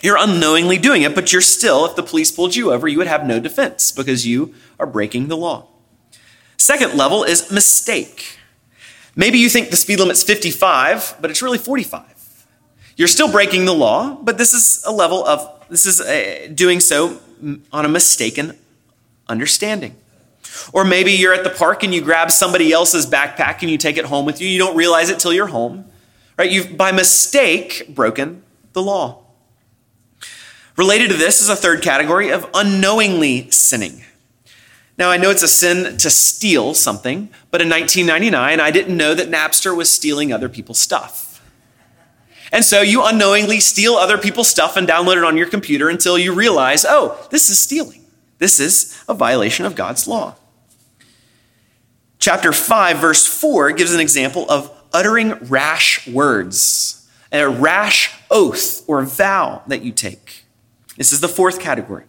You're 0.00 0.16
unknowingly 0.16 0.78
doing 0.78 1.02
it, 1.02 1.14
but 1.14 1.34
you're 1.34 1.42
still, 1.42 1.84
if 1.84 1.96
the 1.96 2.02
police 2.02 2.30
pulled 2.30 2.56
you 2.56 2.72
over, 2.72 2.88
you 2.88 2.96
would 2.96 3.06
have 3.06 3.26
no 3.26 3.38
defense 3.38 3.92
because 3.92 4.26
you 4.26 4.54
are 4.78 4.86
breaking 4.86 5.28
the 5.28 5.36
law. 5.36 5.68
Second 6.56 6.94
level 6.94 7.24
is 7.24 7.52
mistake. 7.52 8.38
Maybe 9.14 9.36
you 9.36 9.50
think 9.50 9.68
the 9.68 9.76
speed 9.76 10.00
limit's 10.00 10.22
55, 10.22 11.16
but 11.20 11.30
it's 11.30 11.42
really 11.42 11.58
45. 11.58 12.46
You're 12.96 13.06
still 13.06 13.30
breaking 13.30 13.66
the 13.66 13.74
law, 13.74 14.14
but 14.14 14.38
this 14.38 14.54
is 14.54 14.82
a 14.86 14.92
level 14.92 15.22
of, 15.26 15.46
this 15.68 15.84
is 15.84 16.00
a, 16.00 16.48
doing 16.48 16.80
so 16.80 17.20
on 17.70 17.84
a 17.84 17.88
mistaken 17.88 18.56
understanding. 19.28 19.94
Or 20.72 20.84
maybe 20.84 21.12
you're 21.12 21.34
at 21.34 21.44
the 21.44 21.50
park 21.50 21.82
and 21.82 21.94
you 21.94 22.00
grab 22.00 22.30
somebody 22.30 22.72
else's 22.72 23.06
backpack 23.06 23.62
and 23.62 23.70
you 23.70 23.78
take 23.78 23.96
it 23.96 24.04
home 24.04 24.26
with 24.26 24.40
you. 24.40 24.48
You 24.48 24.58
don't 24.58 24.76
realize 24.76 25.10
it 25.10 25.18
till 25.18 25.32
you're 25.32 25.46
home. 25.46 25.86
Right? 26.36 26.50
You've 26.50 26.76
by 26.76 26.92
mistake 26.92 27.86
broken 27.88 28.42
the 28.72 28.82
law. 28.82 29.24
Related 30.76 31.10
to 31.10 31.16
this 31.16 31.40
is 31.40 31.48
a 31.48 31.56
third 31.56 31.82
category 31.82 32.30
of 32.30 32.48
unknowingly 32.54 33.50
sinning. 33.50 34.02
Now, 34.96 35.10
I 35.10 35.16
know 35.16 35.30
it's 35.30 35.42
a 35.42 35.48
sin 35.48 35.96
to 35.98 36.10
steal 36.10 36.74
something, 36.74 37.30
but 37.50 37.62
in 37.62 37.68
1999, 37.68 38.60
I 38.60 38.70
didn't 38.70 38.96
know 38.96 39.14
that 39.14 39.30
Napster 39.30 39.74
was 39.74 39.92
stealing 39.92 40.32
other 40.32 40.48
people's 40.48 40.78
stuff. 40.78 41.42
And 42.52 42.64
so 42.64 42.82
you 42.82 43.04
unknowingly 43.04 43.60
steal 43.60 43.94
other 43.94 44.18
people's 44.18 44.48
stuff 44.48 44.76
and 44.76 44.86
download 44.86 45.16
it 45.16 45.24
on 45.24 45.36
your 45.36 45.48
computer 45.48 45.88
until 45.88 46.18
you 46.18 46.34
realize, 46.34 46.84
oh, 46.86 47.26
this 47.30 47.48
is 47.48 47.58
stealing. 47.58 48.04
This 48.38 48.58
is 48.58 49.02
a 49.08 49.14
violation 49.14 49.64
of 49.64 49.74
God's 49.74 50.08
law. 50.08 50.36
Chapter 52.20 52.52
5, 52.52 52.98
verse 52.98 53.26
4 53.26 53.72
gives 53.72 53.94
an 53.94 54.00
example 54.00 54.44
of 54.50 54.70
uttering 54.92 55.32
rash 55.48 56.06
words, 56.06 57.08
a 57.32 57.48
rash 57.48 58.14
oath 58.30 58.86
or 58.86 59.02
vow 59.02 59.62
that 59.68 59.82
you 59.82 59.90
take. 59.90 60.44
This 60.98 61.12
is 61.12 61.20
the 61.20 61.28
fourth 61.28 61.58
category. 61.60 62.04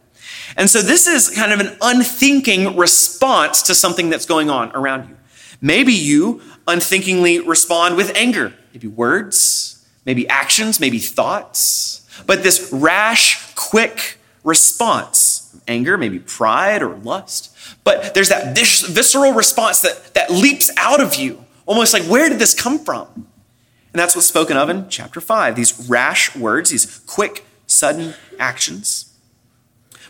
And 0.58 0.70
so 0.70 0.82
this 0.82 1.08
is 1.08 1.30
kind 1.30 1.54
of 1.54 1.62
an 1.62 1.78
unthinking 1.82 2.76
response 2.76 3.62
to 3.64 3.74
something 3.74 4.10
that's 4.10 4.26
going 4.26 4.50
on 4.50 4.76
around 4.76 5.08
you. 5.08 5.16
Maybe 5.62 5.94
you 5.94 6.42
unthinkingly 6.68 7.40
respond 7.40 7.96
with 7.96 8.14
anger, 8.14 8.54
maybe 8.74 8.88
words, 8.88 9.88
maybe 10.06 10.28
actions, 10.28 10.78
maybe 10.82 11.00
thoughts. 11.00 12.06
But 12.26 12.44
this 12.44 12.70
rash, 12.74 13.54
quick 13.56 14.18
response, 14.44 15.58
anger, 15.70 15.98
maybe 15.98 16.20
pride 16.20 16.82
or 16.82 16.98
lust, 16.98 17.51
but 17.84 18.14
there's 18.14 18.30
that 18.30 18.56
vis- 18.56 18.82
visceral 18.88 19.34
response 19.34 19.82
that, 19.82 20.14
that 20.14 20.30
leaps 20.32 20.70
out 20.78 21.02
of 21.02 21.16
you, 21.16 21.44
almost 21.66 21.94
like, 21.94 22.04
where 22.04 22.30
did 22.30 22.40
this 22.40 22.54
come 22.54 22.80
from? 22.80 23.08
And 23.16 24.00
that's 24.00 24.16
what's 24.16 24.28
spoken 24.28 24.56
of 24.56 24.70
in 24.70 24.88
chapter 24.90 25.20
5 25.20 25.56
these 25.56 25.90
rash 25.90 26.36
words, 26.36 26.70
these 26.70 27.00
quick, 27.08 27.46
sudden 27.68 28.14
actions. 28.40 29.14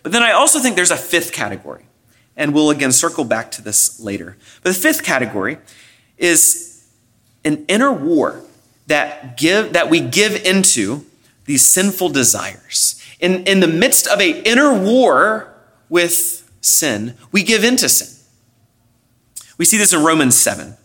But 0.04 0.12
then 0.12 0.24
I 0.24 0.32
also 0.32 0.60
think 0.60 0.76
there's 0.76 0.92
a 0.92 0.98
fifth 0.98 1.32
category, 1.32 1.86
and 2.36 2.54
we'll 2.54 2.70
again 2.70 2.92
circle 2.92 3.24
back 3.24 3.52
to 3.52 3.62
this 3.62 4.00
later. 4.00 4.38
But 4.64 4.74
the 4.74 4.80
fifth 4.80 5.04
category 5.04 5.58
is 6.18 6.88
an 7.44 7.66
inner 7.68 7.92
war 7.92 8.42
that, 8.88 9.38
give, 9.38 9.74
that 9.74 9.90
we 9.90 10.00
give 10.00 10.44
into 10.44 11.06
these 11.46 11.66
sinful 11.66 12.10
desires. 12.10 13.02
In, 13.20 13.44
in 13.46 13.60
the 13.60 13.68
midst 13.68 14.08
of 14.08 14.20
an 14.20 14.44
inner 14.44 14.74
war 14.74 15.54
with 15.90 16.41
sin, 16.62 17.16
we 17.32 17.44
give 17.44 17.64
in 17.64 17.76
to 17.78 17.90
sin. 17.90 18.18
We 19.58 19.66
see 19.66 19.78
this 19.78 19.94
in 19.94 20.04
Romans 20.04 20.36
7, 20.36 20.76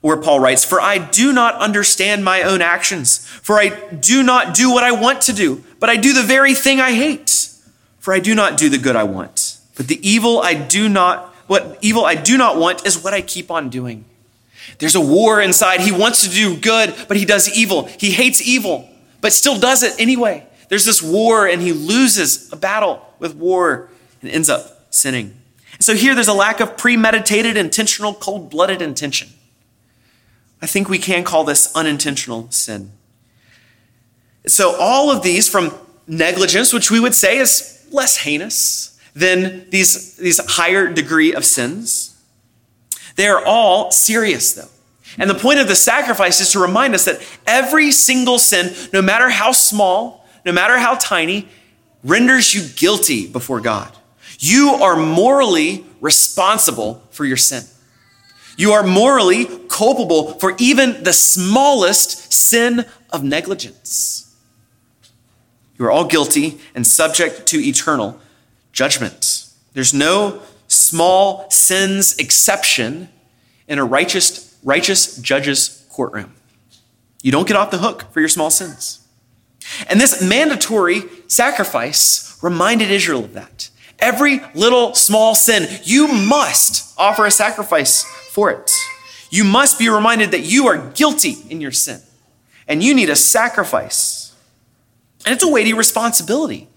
where 0.00 0.16
Paul 0.16 0.40
writes, 0.40 0.64
For 0.64 0.80
I 0.80 0.98
do 0.98 1.32
not 1.32 1.54
understand 1.56 2.24
my 2.24 2.42
own 2.42 2.62
actions, 2.62 3.26
for 3.26 3.58
I 3.58 3.68
do 3.68 4.22
not 4.22 4.54
do 4.54 4.70
what 4.72 4.82
I 4.82 4.92
want 4.92 5.20
to 5.22 5.32
do, 5.32 5.62
but 5.78 5.90
I 5.90 5.96
do 5.96 6.12
the 6.12 6.22
very 6.22 6.54
thing 6.54 6.80
I 6.80 6.92
hate. 6.92 7.48
For 7.98 8.14
I 8.14 8.18
do 8.18 8.34
not 8.34 8.56
do 8.56 8.70
the 8.70 8.78
good 8.78 8.96
I 8.96 9.04
want, 9.04 9.58
but 9.76 9.86
the 9.88 10.00
evil 10.08 10.40
I 10.40 10.54
do 10.54 10.88
not, 10.88 11.34
what 11.46 11.78
evil 11.82 12.04
I 12.04 12.14
do 12.14 12.38
not 12.38 12.56
want 12.56 12.86
is 12.86 13.02
what 13.02 13.12
I 13.12 13.20
keep 13.20 13.50
on 13.50 13.68
doing. 13.68 14.06
There's 14.78 14.94
a 14.94 15.00
war 15.00 15.40
inside. 15.40 15.80
He 15.80 15.92
wants 15.92 16.22
to 16.22 16.30
do 16.30 16.56
good, 16.56 16.94
but 17.08 17.16
he 17.16 17.26
does 17.26 17.54
evil. 17.54 17.84
He 17.84 18.10
hates 18.10 18.40
evil, 18.40 18.88
but 19.20 19.32
still 19.32 19.58
does 19.58 19.82
it 19.82 19.94
anyway. 19.98 20.46
There's 20.68 20.84
this 20.84 21.02
war, 21.02 21.46
and 21.46 21.60
he 21.60 21.72
loses 21.72 22.50
a 22.52 22.56
battle 22.56 23.04
with 23.18 23.34
war 23.34 23.90
and 24.22 24.30
ends 24.30 24.48
up 24.48 24.79
sinning. 24.90 25.40
So 25.78 25.94
here 25.94 26.14
there's 26.14 26.28
a 26.28 26.34
lack 26.34 26.60
of 26.60 26.76
premeditated, 26.76 27.56
intentional, 27.56 28.12
cold 28.12 28.50
blooded 28.50 28.82
intention. 28.82 29.28
I 30.60 30.66
think 30.66 30.88
we 30.88 30.98
can 30.98 31.24
call 31.24 31.44
this 31.44 31.74
unintentional 31.74 32.50
sin. 32.50 32.92
So 34.46 34.76
all 34.78 35.10
of 35.10 35.22
these 35.22 35.48
from 35.48 35.72
negligence, 36.06 36.72
which 36.72 36.90
we 36.90 37.00
would 37.00 37.14
say 37.14 37.38
is 37.38 37.86
less 37.90 38.18
heinous 38.18 38.98
than 39.14 39.68
these, 39.70 40.16
these 40.16 40.38
higher 40.44 40.92
degree 40.92 41.34
of 41.34 41.44
sins, 41.44 42.20
they 43.16 43.26
are 43.26 43.44
all 43.44 43.90
serious 43.90 44.52
though. 44.52 44.68
And 45.18 45.28
the 45.28 45.34
point 45.34 45.58
of 45.58 45.68
the 45.68 45.74
sacrifice 45.74 46.40
is 46.40 46.52
to 46.52 46.60
remind 46.60 46.94
us 46.94 47.04
that 47.04 47.20
every 47.46 47.90
single 47.90 48.38
sin, 48.38 48.74
no 48.92 49.02
matter 49.02 49.28
how 49.28 49.52
small, 49.52 50.26
no 50.44 50.52
matter 50.52 50.78
how 50.78 50.94
tiny, 50.94 51.48
renders 52.04 52.54
you 52.54 52.62
guilty 52.76 53.26
before 53.26 53.60
God. 53.60 53.94
You 54.40 54.70
are 54.70 54.96
morally 54.96 55.84
responsible 56.00 57.06
for 57.10 57.26
your 57.26 57.36
sin. 57.36 57.64
You 58.56 58.72
are 58.72 58.82
morally 58.82 59.46
culpable 59.68 60.34
for 60.38 60.54
even 60.58 61.04
the 61.04 61.12
smallest 61.12 62.32
sin 62.32 62.86
of 63.10 63.22
negligence. 63.22 64.34
You 65.78 65.84
are 65.84 65.90
all 65.90 66.06
guilty 66.06 66.58
and 66.74 66.86
subject 66.86 67.46
to 67.48 67.58
eternal 67.58 68.18
judgment. 68.72 69.46
There's 69.74 69.94
no 69.94 70.42
small 70.68 71.50
sins 71.50 72.16
exception 72.18 73.10
in 73.68 73.78
a 73.78 73.84
righteous, 73.84 74.56
righteous 74.64 75.18
judge's 75.18 75.86
courtroom. 75.90 76.34
You 77.22 77.32
don't 77.32 77.46
get 77.46 77.56
off 77.56 77.70
the 77.70 77.78
hook 77.78 78.10
for 78.12 78.20
your 78.20 78.28
small 78.28 78.50
sins. 78.50 79.06
And 79.88 80.00
this 80.00 80.22
mandatory 80.22 81.02
sacrifice 81.28 82.38
reminded 82.42 82.90
Israel 82.90 83.24
of 83.24 83.34
that. 83.34 83.68
Every 84.00 84.40
little 84.54 84.94
small 84.94 85.34
sin, 85.34 85.68
you 85.84 86.08
must 86.08 86.94
offer 86.98 87.26
a 87.26 87.30
sacrifice 87.30 88.04
for 88.30 88.50
it. 88.50 88.70
You 89.30 89.44
must 89.44 89.78
be 89.78 89.88
reminded 89.88 90.32
that 90.32 90.40
you 90.40 90.66
are 90.68 90.90
guilty 90.92 91.36
in 91.48 91.60
your 91.60 91.72
sin 91.72 92.00
and 92.66 92.82
you 92.82 92.94
need 92.94 93.10
a 93.10 93.16
sacrifice. 93.16 94.34
And 95.26 95.34
it's 95.34 95.44
a 95.44 95.48
weighty 95.48 95.72
responsibility 95.72 96.68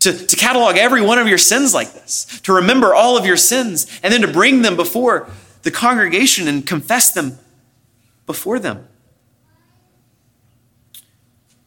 to, 0.00 0.12
to 0.26 0.36
catalog 0.36 0.76
every 0.76 1.00
one 1.00 1.18
of 1.18 1.28
your 1.28 1.38
sins 1.38 1.72
like 1.72 1.92
this, 1.92 2.40
to 2.42 2.52
remember 2.52 2.94
all 2.94 3.16
of 3.16 3.24
your 3.24 3.36
sins, 3.36 3.86
and 4.02 4.12
then 4.12 4.20
to 4.20 4.28
bring 4.28 4.62
them 4.62 4.76
before 4.76 5.28
the 5.62 5.70
congregation 5.70 6.46
and 6.46 6.66
confess 6.66 7.10
them 7.10 7.38
before 8.26 8.58
them. 8.58 8.86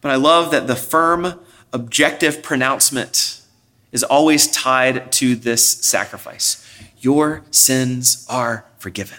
But 0.02 0.12
I 0.12 0.16
love 0.16 0.52
that 0.52 0.68
the 0.68 0.76
firm, 0.76 1.40
objective 1.74 2.42
pronouncement 2.44 3.39
is 3.92 4.04
always 4.04 4.52
tied 4.52 5.12
to 5.14 5.36
this 5.36 5.68
sacrifice. 5.68 6.66
Your 7.00 7.44
sins 7.52 8.26
are 8.30 8.66
forgiven. 8.78 9.18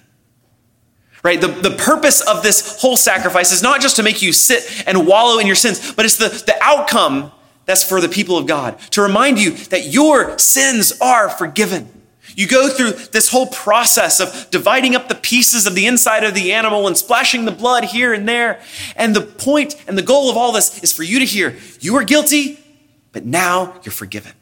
Right? 1.22 1.40
The, 1.40 1.48
the 1.48 1.76
purpose 1.76 2.20
of 2.22 2.42
this 2.42 2.80
whole 2.80 2.96
sacrifice 2.96 3.52
is 3.52 3.62
not 3.62 3.80
just 3.80 3.96
to 3.96 4.02
make 4.02 4.22
you 4.22 4.32
sit 4.32 4.84
and 4.86 5.06
wallow 5.06 5.38
in 5.38 5.46
your 5.46 5.56
sins, 5.56 5.92
but 5.92 6.04
it's 6.04 6.16
the, 6.16 6.28
the 6.28 6.56
outcome 6.62 7.32
that's 7.66 7.84
for 7.84 8.00
the 8.00 8.08
people 8.08 8.38
of 8.38 8.46
God, 8.46 8.78
to 8.92 9.02
remind 9.02 9.38
you 9.38 9.52
that 9.66 9.86
your 9.86 10.38
sins 10.38 10.98
are 11.00 11.28
forgiven. 11.28 11.88
You 12.34 12.48
go 12.48 12.68
through 12.68 12.92
this 12.92 13.28
whole 13.28 13.46
process 13.46 14.18
of 14.18 14.50
dividing 14.50 14.96
up 14.96 15.08
the 15.08 15.14
pieces 15.14 15.66
of 15.66 15.74
the 15.74 15.86
inside 15.86 16.24
of 16.24 16.34
the 16.34 16.52
animal 16.52 16.86
and 16.86 16.96
splashing 16.96 17.44
the 17.44 17.52
blood 17.52 17.84
here 17.84 18.14
and 18.14 18.28
there. 18.28 18.60
And 18.96 19.14
the 19.14 19.20
point 19.20 19.76
and 19.86 19.98
the 19.98 20.02
goal 20.02 20.30
of 20.30 20.36
all 20.36 20.52
this 20.52 20.82
is 20.82 20.92
for 20.92 21.02
you 21.02 21.18
to 21.18 21.24
hear 21.24 21.56
you 21.80 21.96
are 21.96 22.04
guilty, 22.04 22.58
but 23.12 23.26
now 23.26 23.78
you're 23.84 23.92
forgiven 23.92 24.32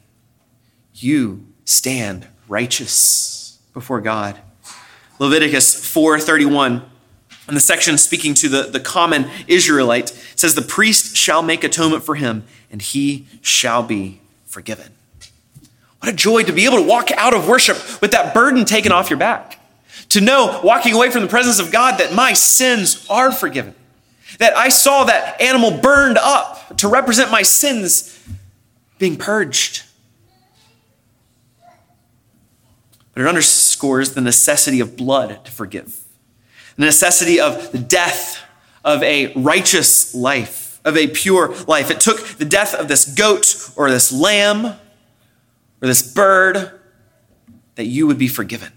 you 1.03 1.45
stand 1.65 2.27
righteous 2.47 3.59
before 3.73 4.01
God. 4.01 4.39
Leviticus 5.19 5.75
4:31 5.75 6.83
in 7.47 7.55
the 7.55 7.59
section 7.59 7.97
speaking 7.97 8.33
to 8.35 8.47
the, 8.47 8.63
the 8.63 8.79
common 8.79 9.29
Israelite 9.47 10.09
says 10.35 10.53
the 10.53 10.61
priest 10.61 11.17
shall 11.17 11.41
make 11.41 11.63
atonement 11.63 12.03
for 12.03 12.15
him 12.15 12.43
and 12.71 12.81
he 12.81 13.27
shall 13.41 13.83
be 13.83 14.21
forgiven. 14.45 14.91
What 15.99 16.13
a 16.13 16.15
joy 16.15 16.43
to 16.43 16.53
be 16.53 16.65
able 16.65 16.77
to 16.77 16.87
walk 16.87 17.11
out 17.11 17.33
of 17.33 17.47
worship 17.47 18.01
with 18.01 18.11
that 18.11 18.33
burden 18.33 18.65
taken 18.65 18.91
off 18.91 19.09
your 19.09 19.19
back. 19.19 19.59
To 20.09 20.21
know 20.21 20.61
walking 20.63 20.93
away 20.93 21.09
from 21.09 21.23
the 21.23 21.27
presence 21.27 21.59
of 21.59 21.71
God 21.71 21.99
that 21.99 22.13
my 22.13 22.33
sins 22.33 23.05
are 23.09 23.31
forgiven. 23.31 23.75
That 24.37 24.55
I 24.55 24.69
saw 24.69 25.03
that 25.05 25.41
animal 25.41 25.71
burned 25.71 26.17
up 26.17 26.77
to 26.77 26.87
represent 26.87 27.31
my 27.31 27.41
sins 27.41 28.17
being 28.97 29.17
purged. 29.17 29.83
But 33.19 33.25
it 33.25 33.27
underscores 33.27 34.13
the 34.13 34.21
necessity 34.21 34.79
of 34.79 34.95
blood 34.95 35.43
to 35.43 35.51
forgive, 35.51 35.99
the 36.77 36.85
necessity 36.85 37.37
of 37.37 37.69
the 37.73 37.77
death 37.77 38.41
of 38.81 39.03
a 39.03 39.33
righteous 39.33 40.15
life, 40.15 40.79
of 40.85 40.95
a 40.95 41.05
pure 41.07 41.53
life. 41.65 41.91
It 41.91 41.99
took 41.99 42.21
the 42.21 42.45
death 42.45 42.73
of 42.73 42.87
this 42.87 43.03
goat 43.03 43.73
or 43.75 43.91
this 43.91 44.13
lamb 44.13 44.67
or 44.67 44.77
this 45.81 46.01
bird 46.01 46.79
that 47.75 47.87
you 47.87 48.07
would 48.07 48.17
be 48.17 48.29
forgiven. 48.29 48.71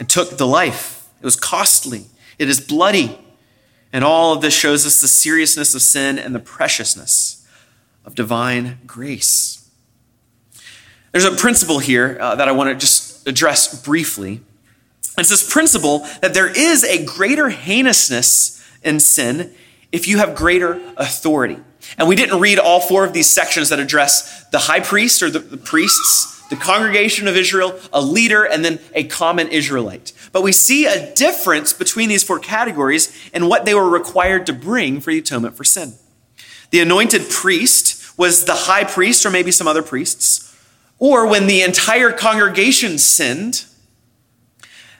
It 0.00 0.08
took 0.08 0.38
the 0.38 0.46
life, 0.48 1.08
it 1.20 1.24
was 1.24 1.36
costly, 1.36 2.06
it 2.40 2.48
is 2.48 2.60
bloody. 2.60 3.16
And 3.92 4.02
all 4.02 4.32
of 4.32 4.42
this 4.42 4.54
shows 4.54 4.84
us 4.84 5.00
the 5.00 5.06
seriousness 5.06 5.72
of 5.72 5.82
sin 5.82 6.18
and 6.18 6.34
the 6.34 6.40
preciousness 6.40 7.46
of 8.04 8.16
divine 8.16 8.78
grace. 8.88 9.70
There's 11.12 11.24
a 11.24 11.30
principle 11.30 11.78
here 11.78 12.18
uh, 12.20 12.34
that 12.34 12.46
I 12.46 12.52
want 12.52 12.68
to 12.68 12.74
just 12.74 12.95
address 13.26 13.82
briefly. 13.82 14.40
It's 15.18 15.30
this 15.30 15.50
principle 15.50 16.00
that 16.20 16.34
there 16.34 16.48
is 16.48 16.84
a 16.84 17.04
greater 17.04 17.50
heinousness 17.50 18.62
in 18.82 19.00
sin 19.00 19.52
if 19.92 20.06
you 20.06 20.18
have 20.18 20.34
greater 20.34 20.80
authority. 20.96 21.58
And 21.98 22.08
we 22.08 22.16
didn't 22.16 22.40
read 22.40 22.58
all 22.58 22.80
four 22.80 23.04
of 23.04 23.12
these 23.12 23.28
sections 23.28 23.68
that 23.68 23.78
address 23.78 24.44
the 24.50 24.58
high 24.58 24.80
priest 24.80 25.22
or 25.22 25.30
the, 25.30 25.38
the, 25.38 25.56
priests, 25.56 26.44
the 26.48 26.56
congregation 26.56 27.28
of 27.28 27.36
Israel, 27.36 27.78
a 27.92 28.00
leader, 28.00 28.44
and 28.44 28.64
then 28.64 28.80
a 28.94 29.04
common 29.04 29.48
Israelite. 29.48 30.12
But 30.32 30.42
we 30.42 30.52
see 30.52 30.86
a 30.86 31.14
difference 31.14 31.72
between 31.72 32.08
these 32.08 32.22
four 32.22 32.38
categories 32.38 33.16
and 33.32 33.48
what 33.48 33.64
they 33.64 33.74
were 33.74 33.88
required 33.88 34.46
to 34.46 34.52
bring 34.52 35.00
for 35.00 35.12
the 35.12 35.18
atonement 35.18 35.56
for 35.56 35.64
sin. 35.64 35.94
The 36.70 36.80
anointed 36.80 37.30
priest 37.30 38.18
was 38.18 38.44
the 38.44 38.54
high 38.54 38.84
priest 38.84 39.24
or 39.24 39.30
maybe 39.30 39.52
some 39.52 39.68
other 39.68 39.82
priests 39.82 40.45
or 40.98 41.26
when 41.26 41.46
the 41.46 41.62
entire 41.62 42.12
congregation 42.12 42.98
sinned, 42.98 43.64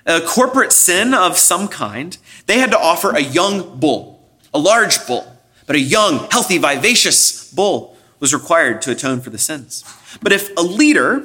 a 0.04 0.20
corporate 0.20 0.72
sin 0.72 1.14
of 1.14 1.36
some 1.36 1.68
kind, 1.68 2.16
they 2.46 2.58
had 2.58 2.70
to 2.70 2.78
offer 2.78 3.10
a 3.10 3.20
young 3.20 3.78
bull, 3.78 4.28
a 4.54 4.58
large 4.58 5.04
bull, 5.06 5.26
but 5.66 5.74
a 5.74 5.80
young, 5.80 6.28
healthy, 6.30 6.58
vivacious 6.58 7.52
bull 7.52 7.96
was 8.20 8.32
required 8.32 8.80
to 8.82 8.90
atone 8.90 9.20
for 9.20 9.30
the 9.30 9.38
sins. 9.38 9.84
But 10.22 10.32
if 10.32 10.56
a 10.56 10.62
leader, 10.62 11.16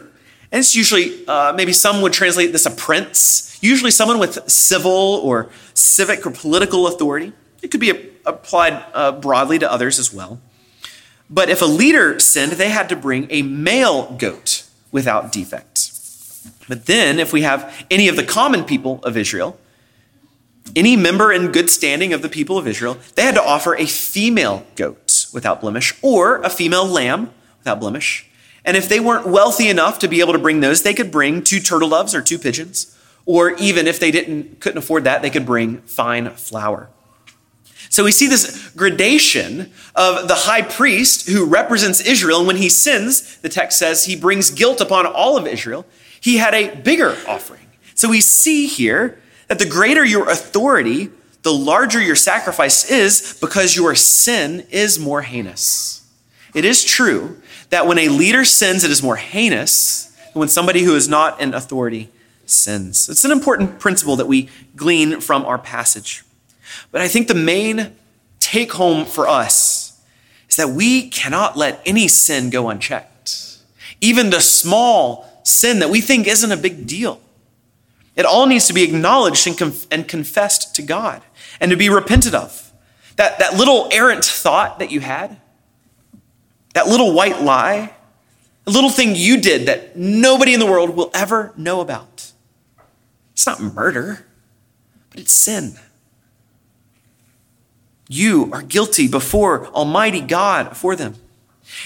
and 0.52 0.60
it's 0.60 0.76
usually, 0.76 1.26
uh, 1.28 1.54
maybe 1.54 1.74
some 1.74 2.02
would 2.02 2.14
translate 2.14 2.52
this 2.52 2.66
a 2.66 2.72
prince, 2.72 3.60
usually 3.62 3.92
someone 3.92 4.20
with 4.20 4.50
civil 4.50 4.92
or 4.92 5.50
civic 5.74 6.26
or 6.26 6.32
political 6.32 6.88
authority, 6.88 7.34
it 7.62 7.70
could 7.70 7.80
be 7.80 8.12
applied 8.26 8.84
uh, 8.94 9.12
broadly 9.12 9.60
to 9.60 9.72
others 9.72 10.00
as 10.00 10.12
well. 10.14 10.42
But 11.32 11.50
if 11.50 11.62
a 11.62 11.66
leader 11.66 12.20
sinned, 12.20 12.54
they 12.54 12.70
had 12.70 12.90
to 12.90 12.96
bring 12.96 13.26
a 13.30 13.42
male 13.42 14.12
goat 14.18 14.66
without 14.92 15.32
defect. 15.32 15.92
But 16.68 16.86
then, 16.86 17.20
if 17.20 17.32
we 17.32 17.42
have 17.44 17.86
any 17.90 18.10
of 18.10 18.18
the 18.18 18.24
common 18.24 18.66
people 18.66 19.00
of 19.04 19.16
Israel, 19.16 19.58
any 20.76 20.96
member 20.96 21.32
in 21.32 21.52
good 21.52 21.70
standing 21.70 22.14
of 22.14 22.22
the 22.22 22.30
people 22.30 22.58
of 22.58 22.68
Israel, 22.68 22.98
they 23.16 23.24
had 23.24 23.36
to 23.36 23.44
offer 23.44 23.76
a 23.76 23.86
female 23.86 24.66
goat 24.76 25.28
without 25.34 25.62
blemish 25.62 25.94
or 26.02 26.38
a 26.42 26.50
female 26.50 26.86
lamb 26.86 27.32
without 27.60 27.80
blemish. 27.80 28.30
And 28.64 28.78
if 28.78 28.88
they 28.88 29.00
weren't 29.00 29.28
wealthy 29.28 29.70
enough 29.70 30.00
to 30.00 30.08
be 30.08 30.20
able 30.20 30.34
to 30.34 30.40
bring 30.40 30.60
those, 30.60 30.84
they 30.84 30.94
could 30.94 31.12
bring 31.12 31.44
two 31.44 31.60
turtle 31.60 31.90
doves 31.90 32.14
or 32.14 32.22
two 32.22 32.38
pigeons. 32.38 32.96
Or 33.26 33.52
even 33.52 33.88
if 33.88 34.00
they 34.00 34.12
didn't 34.12 34.60
couldn't 34.60 34.78
afford 34.78 35.04
that, 35.06 35.22
they 35.22 35.30
could 35.30 35.46
bring 35.46 35.82
fine 35.82 36.30
flour. 36.32 36.90
So 37.92 38.06
we 38.06 38.14
see 38.14 38.28
this 38.28 38.70
gradation 38.70 39.70
of 39.96 40.30
the 40.30 40.36
high 40.36 40.62
priest 40.62 41.28
who 41.28 41.46
represents 41.46 42.00
Israel. 42.00 42.38
And 42.38 42.48
when 42.48 42.56
he 42.56 42.70
sins, 42.70 43.36
the 43.40 43.50
text 43.50 43.78
says 43.78 44.06
he 44.06 44.16
brings 44.16 44.50
guilt 44.50 44.80
upon 44.80 45.06
all 45.06 45.38
of 45.38 45.46
Israel. 45.46 45.86
He 46.22 46.38
had 46.38 46.54
a 46.54 46.74
bigger 46.74 47.18
offering. 47.28 47.68
So 47.94 48.08
we 48.08 48.22
see 48.22 48.66
here 48.68 49.20
that 49.50 49.60
the 49.60 49.66
greater 49.66 50.06
your 50.06 50.30
authority, 50.30 51.10
the 51.42 51.52
larger 51.52 52.02
your 52.02 52.16
sacrifice 52.16 52.90
is 52.90 53.38
because 53.42 53.76
your 53.76 53.94
sin 53.94 54.66
is 54.72 54.98
more 54.98 55.24
heinous. 55.24 56.10
It 56.56 56.64
is 56.64 56.86
true 56.86 57.42
that 57.72 57.88
when 57.88 58.00
a 58.00 58.08
leader 58.08 58.46
sins, 58.46 58.86
it 58.86 58.92
is 58.92 59.04
more 59.04 59.18
heinous 59.18 60.06
than 60.32 60.40
when 60.40 60.48
somebody 60.48 60.84
who 60.84 60.96
is 60.96 61.10
not 61.10 61.42
in 61.42 61.54
authority 61.54 62.10
sins. 62.46 63.10
It's 63.10 63.26
an 63.26 63.32
important 63.32 63.80
principle 63.80 64.16
that 64.16 64.28
we 64.28 64.48
glean 64.78 65.20
from 65.20 65.44
our 65.44 65.58
passage. 65.58 66.24
But 66.92 67.02
I 67.02 67.08
think 67.08 67.28
the 67.28 67.36
main 67.36 67.96
take 68.40 68.74
home 68.74 69.06
for 69.06 69.28
us 69.28 70.02
is 70.50 70.58
that 70.58 70.70
we 70.70 71.10
cannot 71.10 71.58
let 71.58 71.82
any 71.86 72.08
sin 72.08 72.50
go 72.50 72.70
unchecked. 72.70 73.60
Even 74.02 74.30
the 74.30 74.42
small 74.42 75.42
sin 75.44 75.80
that 75.80 75.90
we 75.90 76.02
think 76.02 76.28
isn't 76.28 76.52
a 76.52 76.58
big 76.58 76.86
deal. 76.86 77.22
It 78.16 78.26
all 78.26 78.46
needs 78.46 78.68
to 78.68 78.74
be 78.74 78.84
acknowledged 78.84 79.48
and, 79.48 79.58
conf- 79.58 79.88
and 79.90 80.08
confessed 80.08 80.76
to 80.76 80.82
God 80.82 81.22
and 81.60 81.72
to 81.72 81.78
be 81.78 81.90
repented 81.90 82.36
of. 82.36 82.74
That, 83.16 83.40
that 83.40 83.56
little 83.56 83.88
errant 83.92 84.26
thought 84.26 84.80
that 84.80 84.92
you 84.92 85.00
had, 85.00 85.38
that 86.74 86.88
little 86.88 87.14
white 87.14 87.42
lie, 87.42 87.94
a 88.66 88.72
little 88.72 88.90
thing 88.90 89.16
you 89.16 89.40
did 89.40 89.68
that 89.68 89.96
nobody 89.96 90.54
in 90.54 90.60
the 90.60 90.66
world 90.66 90.96
will 90.96 91.12
ever 91.14 91.54
know 91.56 91.82
about. 91.82 92.32
It's 93.34 93.46
not 93.46 93.62
murder, 93.62 94.26
but 95.10 95.20
it's 95.20 95.34
sin. 95.34 95.76
You 98.12 98.50
are 98.52 98.62
guilty 98.62 99.08
before 99.08 99.68
Almighty 99.68 100.20
God 100.20 100.76
for 100.76 100.98
them. 100.98 101.16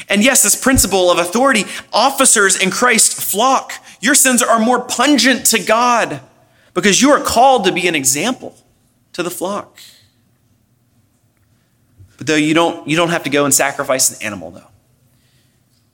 And 0.10 0.24
yes, 0.24 0.42
this 0.42 0.60
principle 0.60 1.12
of 1.12 1.20
authority, 1.20 1.66
officers 1.94 2.60
in 2.60 2.72
Christ 2.72 3.14
flock. 3.14 3.74
Your 4.02 4.16
sins 4.16 4.42
are 4.42 4.58
more 4.58 4.82
pungent 4.82 5.46
to 5.48 5.64
God 5.64 6.22
because 6.74 7.00
you 7.00 7.12
are 7.12 7.24
called 7.24 7.66
to 7.66 7.72
be 7.72 7.88
an 7.88 7.94
example 7.94 8.58
to 9.14 9.22
the 9.22 9.30
flock. 9.30 9.80
But 12.18 12.26
though 12.26 12.36
you 12.36 12.56
don't, 12.56 12.88
you 12.88 12.98
don't 12.98 13.10
have 13.10 13.26
to 13.26 13.30
go 13.30 13.46
and 13.46 13.54
sacrifice 13.54 14.10
an 14.10 14.26
animal, 14.26 14.50
though. 14.50 14.72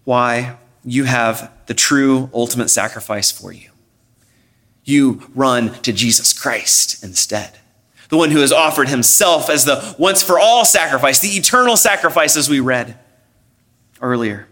Why? 0.06 0.56
You 0.86 1.04
have 1.04 1.52
the 1.65 1.74
true 1.74 2.30
ultimate 2.34 2.70
sacrifice 2.70 3.32
for 3.32 3.52
you. 3.52 3.70
You 4.86 5.30
run 5.36 5.74
to 5.82 5.91
Jesus 5.91 6.32
Christ 6.32 7.04
instead. 7.04 7.58
The 8.12 8.17
one 8.17 8.32
who 8.32 8.41
has 8.41 8.52
offered 8.52 8.89
himself 8.89 9.50
as 9.50 9.63
the 9.63 9.95
once 9.97 10.21
for 10.21 10.38
all 10.38 10.65
sacrifice, 10.65 11.19
the 11.19 11.30
eternal 11.30 11.78
sacrifice, 11.78 12.36
as 12.36 12.50
we 12.50 12.60
read 12.60 13.00
earlier. 14.02 14.50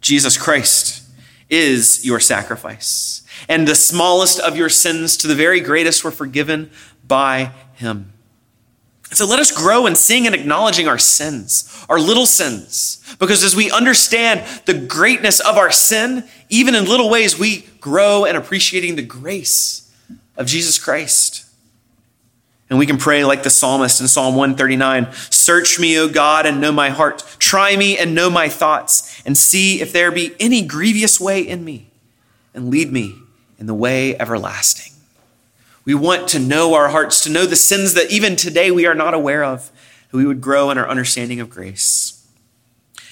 Jesus 0.00 0.38
Christ 0.38 1.02
is 1.50 2.06
your 2.06 2.20
sacrifice. 2.20 3.22
And 3.48 3.66
the 3.66 3.74
smallest 3.74 4.38
of 4.38 4.56
your 4.56 4.68
sins 4.68 5.16
to 5.16 5.26
the 5.26 5.34
very 5.34 5.58
greatest 5.60 6.04
were 6.04 6.12
forgiven 6.12 6.70
by 7.04 7.50
him. 7.74 8.12
So 9.10 9.26
let 9.26 9.40
us 9.40 9.50
grow 9.50 9.86
in 9.86 9.96
seeing 9.96 10.26
and 10.26 10.34
acknowledging 10.34 10.86
our 10.86 10.98
sins, 10.98 11.84
our 11.88 11.98
little 11.98 12.26
sins, 12.26 13.02
because 13.18 13.42
as 13.42 13.56
we 13.56 13.68
understand 13.68 14.44
the 14.66 14.74
greatness 14.74 15.40
of 15.40 15.56
our 15.56 15.72
sin, 15.72 16.22
even 16.50 16.76
in 16.76 16.84
little 16.84 17.10
ways, 17.10 17.36
we 17.36 17.62
grow 17.80 18.24
in 18.24 18.36
appreciating 18.36 18.94
the 18.94 19.02
grace 19.02 19.92
of 20.36 20.46
Jesus 20.46 20.78
Christ. 20.78 21.45
And 22.68 22.78
we 22.78 22.86
can 22.86 22.98
pray 22.98 23.24
like 23.24 23.44
the 23.44 23.50
psalmist 23.50 24.00
in 24.00 24.08
Psalm 24.08 24.34
139 24.34 25.12
Search 25.30 25.78
me, 25.78 25.98
O 25.98 26.08
God, 26.08 26.46
and 26.46 26.60
know 26.60 26.72
my 26.72 26.90
heart. 26.90 27.24
Try 27.38 27.76
me 27.76 27.96
and 27.96 28.14
know 28.14 28.28
my 28.28 28.48
thoughts, 28.48 29.22
and 29.24 29.36
see 29.36 29.80
if 29.80 29.92
there 29.92 30.10
be 30.10 30.34
any 30.40 30.62
grievous 30.62 31.20
way 31.20 31.40
in 31.40 31.64
me, 31.64 31.90
and 32.54 32.70
lead 32.70 32.92
me 32.92 33.14
in 33.58 33.66
the 33.66 33.74
way 33.74 34.18
everlasting. 34.18 34.92
We 35.84 35.94
want 35.94 36.26
to 36.28 36.40
know 36.40 36.74
our 36.74 36.88
hearts, 36.88 37.22
to 37.22 37.30
know 37.30 37.46
the 37.46 37.54
sins 37.54 37.94
that 37.94 38.10
even 38.10 38.34
today 38.34 38.72
we 38.72 38.86
are 38.86 38.94
not 38.94 39.14
aware 39.14 39.44
of, 39.44 39.70
that 40.10 40.16
we 40.16 40.26
would 40.26 40.40
grow 40.40 40.70
in 40.70 40.78
our 40.78 40.88
understanding 40.88 41.38
of 41.38 41.48
grace. 41.48 42.26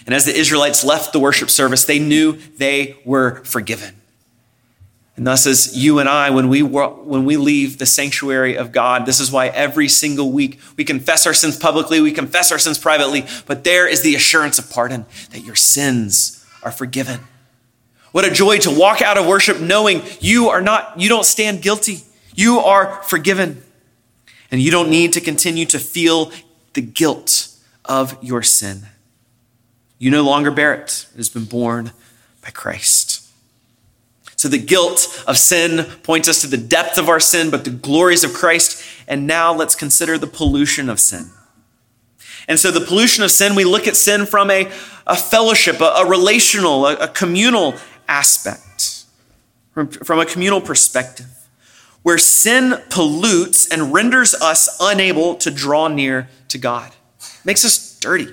And 0.06 0.14
as 0.14 0.24
the 0.24 0.34
Israelites 0.34 0.84
left 0.84 1.12
the 1.12 1.20
worship 1.20 1.48
service, 1.48 1.84
they 1.84 2.00
knew 2.00 2.32
they 2.58 2.96
were 3.04 3.42
forgiven. 3.44 3.94
And 5.16 5.26
thus, 5.26 5.46
as 5.46 5.76
you 5.76 6.00
and 6.00 6.08
I, 6.08 6.30
when 6.30 6.48
we, 6.48 6.62
when 6.62 7.24
we 7.24 7.36
leave 7.36 7.78
the 7.78 7.86
sanctuary 7.86 8.56
of 8.56 8.72
God, 8.72 9.06
this 9.06 9.20
is 9.20 9.30
why 9.30 9.46
every 9.46 9.88
single 9.88 10.32
week 10.32 10.58
we 10.76 10.84
confess 10.84 11.24
our 11.24 11.34
sins 11.34 11.56
publicly, 11.56 12.00
we 12.00 12.10
confess 12.10 12.50
our 12.50 12.58
sins 12.58 12.78
privately, 12.78 13.24
but 13.46 13.62
there 13.62 13.86
is 13.86 14.02
the 14.02 14.16
assurance 14.16 14.58
of 14.58 14.68
pardon 14.70 15.06
that 15.30 15.44
your 15.44 15.54
sins 15.54 16.44
are 16.64 16.72
forgiven. 16.72 17.20
What 18.10 18.24
a 18.24 18.30
joy 18.30 18.58
to 18.58 18.70
walk 18.70 19.02
out 19.02 19.16
of 19.16 19.26
worship 19.26 19.60
knowing 19.60 20.02
you 20.20 20.48
are 20.48 20.60
not, 20.60 21.00
you 21.00 21.08
don't 21.08 21.24
stand 21.24 21.62
guilty. 21.62 21.98
You 22.34 22.58
are 22.60 23.02
forgiven. 23.02 23.62
And 24.50 24.60
you 24.60 24.70
don't 24.70 24.90
need 24.90 25.12
to 25.14 25.20
continue 25.20 25.66
to 25.66 25.78
feel 25.78 26.32
the 26.74 26.80
guilt 26.80 27.48
of 27.84 28.16
your 28.22 28.42
sin. 28.42 28.86
You 29.98 30.10
no 30.10 30.22
longer 30.22 30.50
bear 30.50 30.74
it. 30.74 31.06
It 31.12 31.16
has 31.16 31.28
been 31.28 31.44
borne 31.44 31.92
by 32.42 32.50
Christ. 32.50 33.13
So 34.44 34.50
the 34.50 34.58
guilt 34.58 35.24
of 35.26 35.38
sin 35.38 35.86
points 36.02 36.28
us 36.28 36.42
to 36.42 36.46
the 36.46 36.58
depth 36.58 36.98
of 36.98 37.08
our 37.08 37.18
sin, 37.18 37.50
but 37.50 37.64
the 37.64 37.70
glories 37.70 38.24
of 38.24 38.34
Christ. 38.34 38.84
And 39.08 39.26
now 39.26 39.54
let's 39.54 39.74
consider 39.74 40.18
the 40.18 40.26
pollution 40.26 40.90
of 40.90 41.00
sin. 41.00 41.30
And 42.46 42.58
so 42.58 42.70
the 42.70 42.84
pollution 42.84 43.24
of 43.24 43.30
sin, 43.30 43.54
we 43.54 43.64
look 43.64 43.88
at 43.88 43.96
sin 43.96 44.26
from 44.26 44.50
a, 44.50 44.70
a 45.06 45.16
fellowship, 45.16 45.80
a, 45.80 45.84
a 45.84 46.06
relational, 46.06 46.86
a, 46.86 46.96
a, 46.96 47.08
communal 47.08 47.76
aspect, 48.06 49.06
from, 49.72 49.88
from 49.88 50.20
a 50.20 50.26
communal 50.26 50.60
perspective, 50.60 51.48
where 52.02 52.18
sin 52.18 52.82
pollutes 52.90 53.66
and 53.66 53.94
renders 53.94 54.34
us 54.34 54.76
unable 54.78 55.36
to 55.36 55.50
draw 55.50 55.88
near 55.88 56.28
to 56.48 56.58
God, 56.58 56.92
makes 57.46 57.64
us 57.64 57.98
dirty. 57.98 58.28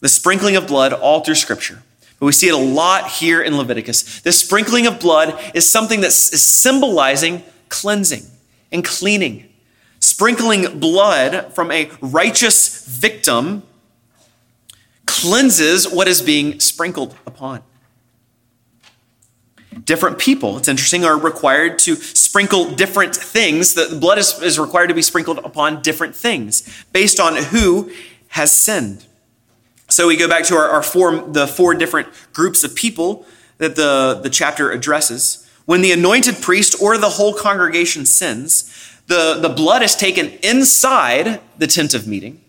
The 0.00 0.08
sprinkling 0.08 0.56
of 0.56 0.66
blood 0.66 0.92
all 0.92 1.20
through 1.20 1.36
Scripture 1.36 1.84
but 2.22 2.26
we 2.26 2.32
see 2.32 2.46
it 2.46 2.54
a 2.54 2.56
lot 2.56 3.10
here 3.10 3.42
in 3.42 3.56
Leviticus. 3.56 4.20
This 4.20 4.38
sprinkling 4.38 4.86
of 4.86 5.00
blood 5.00 5.36
is 5.54 5.68
something 5.68 6.02
that 6.02 6.06
is 6.06 6.40
symbolizing 6.40 7.42
cleansing 7.68 8.22
and 8.70 8.84
cleaning. 8.84 9.48
Sprinkling 9.98 10.78
blood 10.78 11.52
from 11.52 11.72
a 11.72 11.90
righteous 12.00 12.86
victim 12.86 13.64
cleanses 15.04 15.90
what 15.90 16.06
is 16.06 16.22
being 16.22 16.60
sprinkled 16.60 17.16
upon. 17.26 17.64
Different 19.84 20.20
people, 20.20 20.58
it's 20.58 20.68
interesting, 20.68 21.04
are 21.04 21.18
required 21.18 21.80
to 21.80 21.96
sprinkle 21.96 22.70
different 22.70 23.16
things. 23.16 23.74
The 23.74 23.98
blood 24.00 24.18
is, 24.18 24.40
is 24.40 24.60
required 24.60 24.86
to 24.90 24.94
be 24.94 25.02
sprinkled 25.02 25.38
upon 25.38 25.82
different 25.82 26.14
things 26.14 26.84
based 26.92 27.18
on 27.18 27.34
who 27.34 27.90
has 28.28 28.56
sinned. 28.56 29.06
So 29.92 30.06
we 30.06 30.16
go 30.16 30.26
back 30.26 30.44
to 30.44 30.56
our, 30.56 30.70
our 30.70 30.82
four, 30.82 31.20
the 31.20 31.46
four 31.46 31.74
different 31.74 32.08
groups 32.32 32.64
of 32.64 32.74
people 32.74 33.26
that 33.58 33.76
the, 33.76 34.18
the 34.22 34.30
chapter 34.30 34.70
addresses. 34.70 35.46
When 35.66 35.82
the 35.82 35.92
anointed 35.92 36.40
priest 36.40 36.80
or 36.80 36.96
the 36.96 37.10
whole 37.10 37.34
congregation 37.34 38.06
sins, 38.06 38.98
the, 39.08 39.38
the 39.38 39.50
blood 39.50 39.82
is 39.82 39.94
taken 39.94 40.28
inside 40.42 41.40
the 41.58 41.66
tent 41.66 41.92
of 41.92 42.06
meeting, 42.06 42.40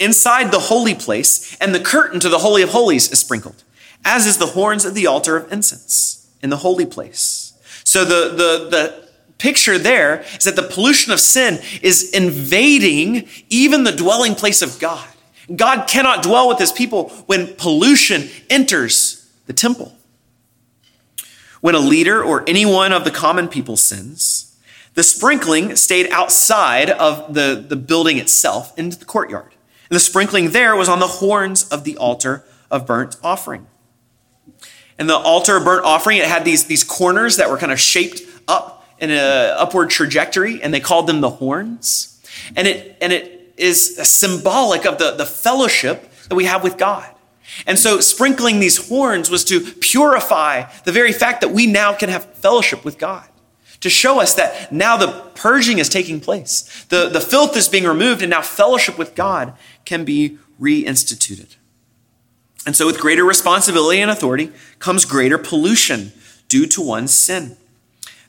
inside 0.00 0.50
the 0.50 0.58
holy 0.58 0.94
place, 0.94 1.54
and 1.58 1.74
the 1.74 1.80
curtain 1.80 2.18
to 2.18 2.30
the 2.30 2.38
Holy 2.38 2.62
of 2.62 2.70
Holies 2.70 3.12
is 3.12 3.18
sprinkled, 3.18 3.62
as 4.02 4.26
is 4.26 4.38
the 4.38 4.46
horns 4.46 4.86
of 4.86 4.94
the 4.94 5.06
altar 5.06 5.36
of 5.36 5.52
incense 5.52 6.30
in 6.42 6.48
the 6.48 6.56
holy 6.56 6.86
place. 6.86 7.52
So 7.84 8.06
the, 8.06 8.30
the, 8.30 8.68
the 8.70 9.08
picture 9.36 9.76
there 9.76 10.24
is 10.38 10.44
that 10.44 10.56
the 10.56 10.62
pollution 10.62 11.12
of 11.12 11.20
sin 11.20 11.58
is 11.82 12.10
invading 12.14 13.28
even 13.50 13.84
the 13.84 13.92
dwelling 13.92 14.34
place 14.34 14.62
of 14.62 14.78
God. 14.80 15.06
God 15.54 15.86
cannot 15.86 16.22
dwell 16.22 16.48
with 16.48 16.58
his 16.58 16.72
people 16.72 17.10
when 17.26 17.54
pollution 17.54 18.28
enters 18.50 19.30
the 19.46 19.52
temple. 19.52 19.96
When 21.60 21.74
a 21.74 21.80
leader 21.80 22.22
or 22.22 22.44
anyone 22.48 22.92
of 22.92 23.04
the 23.04 23.10
common 23.10 23.48
people 23.48 23.76
sins, 23.76 24.56
the 24.94 25.02
sprinkling 25.02 25.76
stayed 25.76 26.10
outside 26.10 26.90
of 26.90 27.34
the, 27.34 27.64
the 27.66 27.76
building 27.76 28.18
itself 28.18 28.76
into 28.78 28.98
the 28.98 29.04
courtyard. 29.04 29.52
And 29.88 29.94
the 29.94 30.00
sprinkling 30.00 30.50
there 30.50 30.74
was 30.74 30.88
on 30.88 30.98
the 30.98 31.06
horns 31.06 31.68
of 31.68 31.84
the 31.84 31.96
altar 31.96 32.44
of 32.70 32.86
burnt 32.86 33.16
offering. 33.22 33.66
And 34.98 35.08
the 35.08 35.16
altar 35.16 35.58
of 35.58 35.64
burnt 35.64 35.84
offering, 35.84 36.18
it 36.18 36.24
had 36.24 36.44
these, 36.44 36.64
these 36.64 36.82
corners 36.82 37.36
that 37.36 37.50
were 37.50 37.58
kind 37.58 37.70
of 37.70 37.78
shaped 37.78 38.22
up 38.48 38.84
in 38.98 39.10
an 39.10 39.18
upward 39.18 39.90
trajectory, 39.90 40.62
and 40.62 40.72
they 40.72 40.80
called 40.80 41.06
them 41.06 41.20
the 41.20 41.30
horns. 41.30 42.20
And 42.56 42.66
it, 42.66 42.96
and 43.00 43.12
it 43.12 43.35
is 43.56 43.96
symbolic 44.08 44.84
of 44.86 44.98
the, 44.98 45.12
the 45.12 45.26
fellowship 45.26 46.10
that 46.28 46.34
we 46.34 46.44
have 46.44 46.62
with 46.62 46.76
God. 46.76 47.08
And 47.66 47.78
so 47.78 48.00
sprinkling 48.00 48.60
these 48.60 48.88
horns 48.88 49.30
was 49.30 49.44
to 49.44 49.60
purify 49.60 50.64
the 50.84 50.92
very 50.92 51.12
fact 51.12 51.40
that 51.40 51.50
we 51.50 51.66
now 51.66 51.94
can 51.94 52.08
have 52.08 52.24
fellowship 52.34 52.84
with 52.84 52.98
God. 52.98 53.26
To 53.80 53.90
show 53.90 54.20
us 54.20 54.34
that 54.34 54.72
now 54.72 54.96
the 54.96 55.08
purging 55.34 55.78
is 55.78 55.88
taking 55.88 56.20
place. 56.20 56.84
The, 56.88 57.08
the 57.08 57.20
filth 57.20 57.56
is 57.56 57.68
being 57.68 57.84
removed 57.84 58.22
and 58.22 58.30
now 58.30 58.42
fellowship 58.42 58.98
with 58.98 59.14
God 59.14 59.54
can 59.84 60.04
be 60.04 60.38
reinstituted. 60.60 61.56
And 62.66 62.74
so 62.74 62.86
with 62.86 62.98
greater 62.98 63.24
responsibility 63.24 64.00
and 64.00 64.10
authority 64.10 64.50
comes 64.78 65.04
greater 65.04 65.38
pollution 65.38 66.12
due 66.48 66.66
to 66.66 66.82
one's 66.82 67.12
sin. 67.12 67.56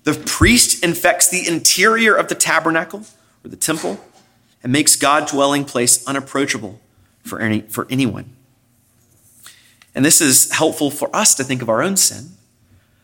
The 0.04 0.14
priest 0.14 0.84
infects 0.84 1.28
the 1.28 1.48
interior 1.48 2.16
of 2.16 2.28
the 2.28 2.36
tabernacle 2.36 3.06
or 3.44 3.50
the 3.50 3.58
temple 3.58 4.00
and 4.64 4.72
makes 4.72 4.96
God 4.96 5.28
dwelling 5.28 5.66
place 5.66 6.06
unapproachable 6.08 6.80
for, 7.24 7.40
any, 7.40 7.62
for 7.62 7.88
anyone. 7.90 8.36
And 9.96 10.06
this 10.06 10.22
is 10.22 10.52
helpful 10.52 10.92
for 10.92 11.14
us 11.16 11.34
to 11.36 11.44
think 11.44 11.62
of 11.62 11.70
our 11.70 11.82
own 11.82 11.98
sin 11.98 12.30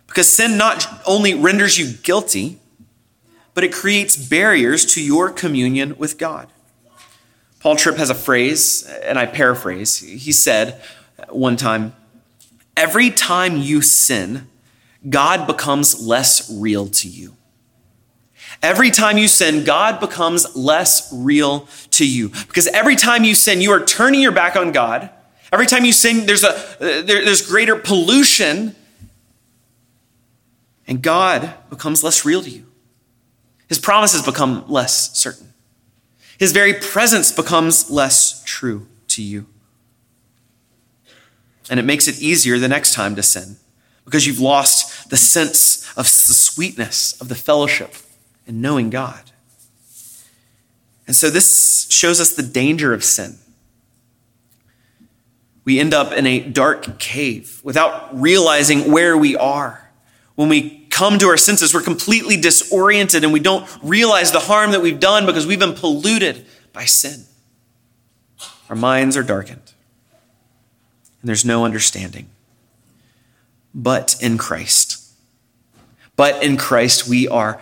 Because 0.08 0.32
sin 0.32 0.58
not 0.58 1.02
only 1.06 1.34
renders 1.34 1.78
you 1.78 1.94
guilty, 2.04 2.60
but 3.54 3.64
it 3.64 3.74
creates 3.74 4.16
barriers 4.16 4.86
to 4.94 5.04
your 5.04 5.30
communion 5.30 5.98
with 5.98 6.18
God. 6.18 6.50
Paul 7.60 7.76
Tripp 7.76 7.98
has 7.98 8.10
a 8.10 8.16
phrase, 8.16 8.84
and 9.04 9.18
I 9.18 9.26
paraphrase. 9.26 10.00
He 10.00 10.32
said 10.32 10.82
one 11.30 11.56
time, 11.56 11.96
Every 12.76 13.10
time 13.10 13.58
you 13.58 13.82
sin, 13.82 14.48
God 15.08 15.46
becomes 15.48 16.06
less 16.06 16.52
real 16.52 16.88
to 16.88 17.08
you. 17.08 17.36
Every 18.64 18.92
time 18.92 19.18
you 19.18 19.28
sin, 19.28 19.66
God 19.66 20.00
becomes 20.00 20.56
less 20.56 21.12
real 21.14 21.68
to 21.92 22.08
you. 22.08 22.30
Because 22.30 22.66
every 22.68 22.96
time 22.96 23.26
you 23.26 23.36
sin, 23.36 23.60
you 23.60 23.72
are 23.74 23.84
turning 23.84 24.22
your 24.22 24.32
back 24.32 24.56
on 24.56 24.72
God. 24.72 25.10
Every 25.52 25.68
time 25.68 25.84
you 25.84 25.92
sin, 25.92 26.26
there's, 26.26 26.46
a, 26.46 26.56
uh, 26.56 26.62
there, 26.80 27.26
there's 27.26 27.46
greater 27.46 27.76
pollution, 27.76 28.74
and 30.88 31.02
God 31.02 31.54
becomes 31.70 32.06
less 32.06 32.24
real 32.24 32.42
to 32.42 32.50
you. 32.50 32.66
His 33.68 33.80
promises 33.80 34.22
become 34.22 34.64
less 34.70 35.16
certain. 35.18 35.54
His 36.38 36.54
very 36.54 36.74
presence 36.74 37.34
becomes 37.34 37.92
less 37.92 38.42
true 38.46 38.88
to 39.10 39.22
you. 39.22 39.46
And 41.70 41.82
it 41.82 41.84
makes 41.84 42.08
it 42.08 42.22
easier 42.22 42.58
the 42.60 42.70
next 42.70 42.94
time 42.94 43.16
to 43.18 43.24
sin 43.24 43.58
because 44.06 44.26
you've 44.26 44.40
lost 44.40 45.10
the 45.10 45.18
sense 45.18 45.90
of 45.98 46.06
the 46.06 46.34
sweetness 46.34 47.20
of 47.20 47.28
the 47.28 47.36
fellowship 47.36 47.94
and 48.48 48.62
knowing 48.62 48.90
God. 48.90 49.32
And 51.08 51.16
so 51.16 51.30
this 51.30 51.88
shows 51.90 52.20
us 52.20 52.34
the 52.34 52.44
danger 52.44 52.94
of 52.94 53.04
sin. 53.04 53.38
We 55.66 55.80
end 55.80 55.94
up 55.94 56.12
in 56.12 56.28
a 56.28 56.40
dark 56.40 57.00
cave 57.00 57.62
without 57.64 58.20
realizing 58.20 58.92
where 58.92 59.18
we 59.18 59.36
are. 59.36 59.90
When 60.36 60.50
we 60.50 60.86
come 60.90 61.20
to 61.20 61.28
our 61.28 61.38
senses, 61.38 61.74
we're 61.74 61.82
completely 61.82 62.38
disoriented 62.38 63.24
and 63.24 63.32
we 63.32 63.40
don't 63.40 63.68
realize 63.82 64.32
the 64.32 64.40
harm 64.40 64.72
that 64.72 64.82
we've 64.82 65.00
done 65.00 65.26
because 65.26 65.48
we've 65.48 65.60
been 65.60 65.74
polluted 65.74 66.46
by 66.74 66.86
sin. 66.86 67.26
Our 68.70 68.76
minds 68.76 69.16
are 69.16 69.24
darkened 69.24 69.74
and 71.22 71.30
there's 71.30 71.46
no 71.46 71.64
understanding. 71.64 72.30
But 73.74 74.16
in 74.22 74.38
Christ, 74.38 75.02
but 76.16 76.44
in 76.44 76.58
Christ, 76.58 77.08
we 77.08 77.28
are 77.28 77.62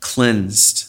cleansed 0.00 0.88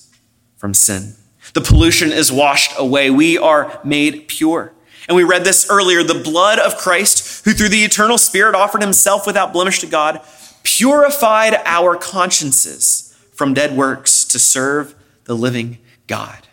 from 0.58 0.74
sin. 0.74 1.16
The 1.54 1.62
pollution 1.62 2.12
is 2.12 2.32
washed 2.32 2.74
away. 2.78 3.10
We 3.10 3.38
are 3.38 3.80
made 3.84 4.28
pure. 4.28 4.74
And 5.08 5.16
we 5.16 5.24
read 5.24 5.44
this 5.44 5.70
earlier 5.70 6.04
the 6.04 6.22
blood 6.24 6.60
of 6.60 6.78
Christ, 6.78 7.44
who 7.44 7.54
through 7.54 7.70
the 7.70 7.84
eternal 7.84 8.18
Spirit 8.18 8.56
offered 8.56 8.82
himself 8.82 9.26
without 9.26 9.54
blemish 9.54 9.80
to 9.80 9.88
God, 9.88 10.22
purified 10.64 11.56
our 11.66 11.96
consciences 11.96 13.18
from 13.34 13.54
dead 13.54 13.76
works 13.76 14.24
to 14.26 14.40
serve 14.40 14.96
the 15.26 15.36
living 15.36 15.80
God. 16.08 16.48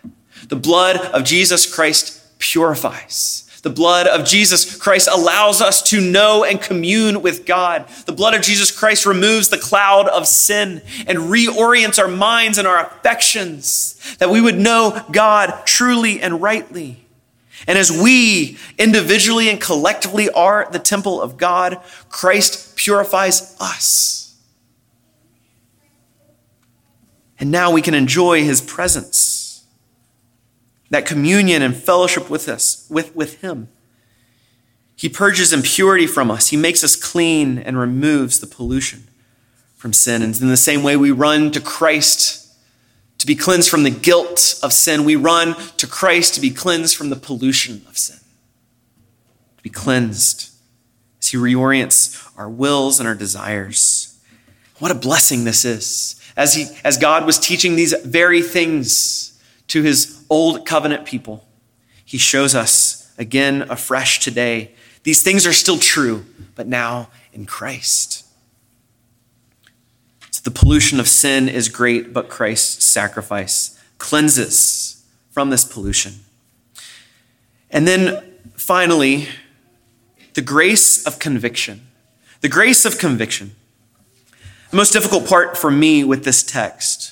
The 0.49 0.57
blood 0.57 0.97
of 0.97 1.25
Jesus 1.25 1.73
Christ 1.73 2.39
purifies. 2.39 3.48
The 3.63 3.71
blood 3.71 4.07
of 4.07 4.25
Jesus 4.25 4.77
Christ 4.77 5.09
allows 5.13 5.61
us 5.61 5.83
to 5.91 6.01
know 6.01 6.45
and 6.45 6.61
commune 6.61 7.23
with 7.23 7.45
God. 7.45 7.89
The 8.07 8.13
blood 8.13 8.35
of 8.35 8.43
Jesus 8.43 8.71
Christ 8.71 9.05
removes 9.05 9.49
the 9.49 9.59
cloud 9.59 10.09
of 10.09 10.29
sin 10.29 10.83
and 11.07 11.19
reorients 11.19 11.99
our 11.99 12.09
minds 12.09 12.59
and 12.59 12.69
our 12.69 12.87
affections 12.87 14.17
that 14.19 14.31
we 14.31 14.41
would 14.41 14.59
know 14.59 15.05
God 15.11 15.67
truly 15.67 16.21
and 16.21 16.41
rightly. 16.41 17.05
And 17.67 17.77
as 17.77 17.91
we 17.91 18.59
individually 18.79 19.51
and 19.51 19.61
collectively 19.61 20.31
are 20.31 20.69
the 20.71 20.79
temple 20.79 21.21
of 21.21 21.37
God, 21.37 21.81
Christ 22.09 22.77
purifies 22.77 23.57
us. 23.61 24.37
And 27.41 27.51
now 27.51 27.73
we 27.73 27.83
can 27.83 27.95
enjoy 27.95 28.45
his 28.45 28.61
presence 28.61 29.38
that 30.91 31.07
communion 31.07 31.63
and 31.63 31.77
fellowship 31.77 32.31
with 32.31 32.49
us, 32.49 32.87
with, 32.91 33.15
with 33.15 33.41
Him. 33.41 33.69
He 34.97 35.09
purges 35.09 35.53
impurity 35.53 36.07
from 36.07 36.31
us. 36.31 36.49
He 36.49 36.57
makes 36.57 36.83
us 36.83 36.97
clean 36.97 37.59
and 37.59 37.79
removes 37.79 38.41
the 38.41 38.47
pollution 38.47 39.09
from 39.77 39.93
sin. 39.93 40.23
And 40.23 40.39
in 40.41 40.49
the 40.49 40.57
same 40.57 40.83
way, 40.83 40.97
we 40.97 41.13
run 41.13 41.53
to 41.53 41.61
Christ 41.61 42.47
to 43.19 43.27
be 43.27 43.37
cleansed 43.37 43.71
from 43.71 43.85
the 43.85 43.91
guilt 43.91 44.59
of 44.63 44.73
sin. 44.73 45.05
We 45.05 45.17
run 45.17 45.55
to 45.77 45.87
Christ 45.87 46.35
to 46.35 46.41
be 46.41 46.51
cleansed 46.51 46.97
from 46.97 47.11
the 47.11 47.17
pollution 47.17 47.83
of 47.89 47.97
sin, 47.97 48.19
to 49.57 49.63
be 49.63 49.71
cleansed 49.71 50.51
as 51.21 51.29
He 51.29 51.37
reorients 51.37 52.33
our 52.37 52.49
wills 52.49 52.99
and 52.99 53.09
our 53.09 53.15
desires. 53.15 54.19
What 54.79 54.91
a 54.91 54.97
blessing 54.97 55.45
this 55.45 55.65
is. 55.65 56.21
As, 56.37 56.55
he, 56.55 56.67
as 56.85 56.97
God 56.97 57.27
was 57.27 57.39
teaching 57.39 57.75
these 57.75 57.93
very 58.05 58.43
things 58.43 59.41
to 59.69 59.83
His 59.83 60.18
old 60.31 60.67
covenant 60.67 61.05
people, 61.05 61.45
he 62.05 62.19
shows 62.19 62.55
us 62.55 63.13
again 63.19 63.63
afresh 63.69 64.21
today. 64.21 64.73
These 65.03 65.23
things 65.23 65.47
are 65.47 65.53
still 65.53 65.79
true, 65.79 66.25
but 66.55 66.67
now 66.67 67.09
in 67.33 67.47
Christ. 67.47 68.25
So 70.31 70.41
the 70.43 70.51
pollution 70.51 71.01
of 71.01 71.09
sin 71.09 71.49
is 71.49 71.69
great, 71.69 72.13
but 72.13 72.29
Christ's 72.29 72.85
sacrifice 72.85 73.79
cleanses 73.99 75.05
from 75.31 75.51
this 75.51 75.65
pollution. 75.65 76.15
And 77.71 77.87
then 77.87 78.25
finally, 78.55 79.29
the 80.35 80.43
grace 80.43 81.05
of 81.07 81.19
conviction. 81.19 81.87
The 82.41 82.49
grace 82.49 82.85
of 82.85 82.99
conviction. 82.99 83.57
The 84.71 84.77
most 84.77 84.93
difficult 84.93 85.27
part 85.27 85.57
for 85.57 85.71
me 85.71 86.05
with 86.05 86.25
this 86.25 86.43
text 86.43 87.08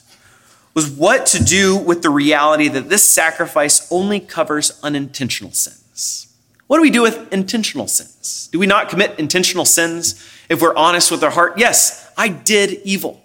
was 0.77 0.91
what 0.91 1.25
to 1.25 1.43
do 1.43 1.75
with 1.75 2.03
the 2.03 2.11
reality 2.11 2.69
that 2.69 2.91
this 2.91 3.03
sacrifice 3.09 3.91
only 3.91 4.21
covers 4.21 4.79
unintentional 4.83 5.51
sins. 5.51 6.37
What 6.67 6.77
do 6.77 6.83
we 6.83 6.91
do 6.91 7.01
with 7.01 7.33
intentional 7.33 7.89
sins? 7.89 8.51
Do 8.53 8.59
we 8.59 8.67
not 8.67 8.91
commit 8.91 9.19
intentional 9.19 9.65
sins 9.65 10.23
if 10.51 10.61
we're 10.61 10.77
honest 10.77 11.11
with 11.11 11.25
our 11.25 11.31
heart? 11.31 11.55
Yes, 11.57 12.13
I 12.15 12.29
did 12.29 12.83
evil. 12.85 13.25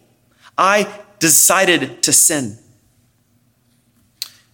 I 0.58 1.02
decided 1.20 2.02
to 2.04 2.14
sin. 2.14 2.58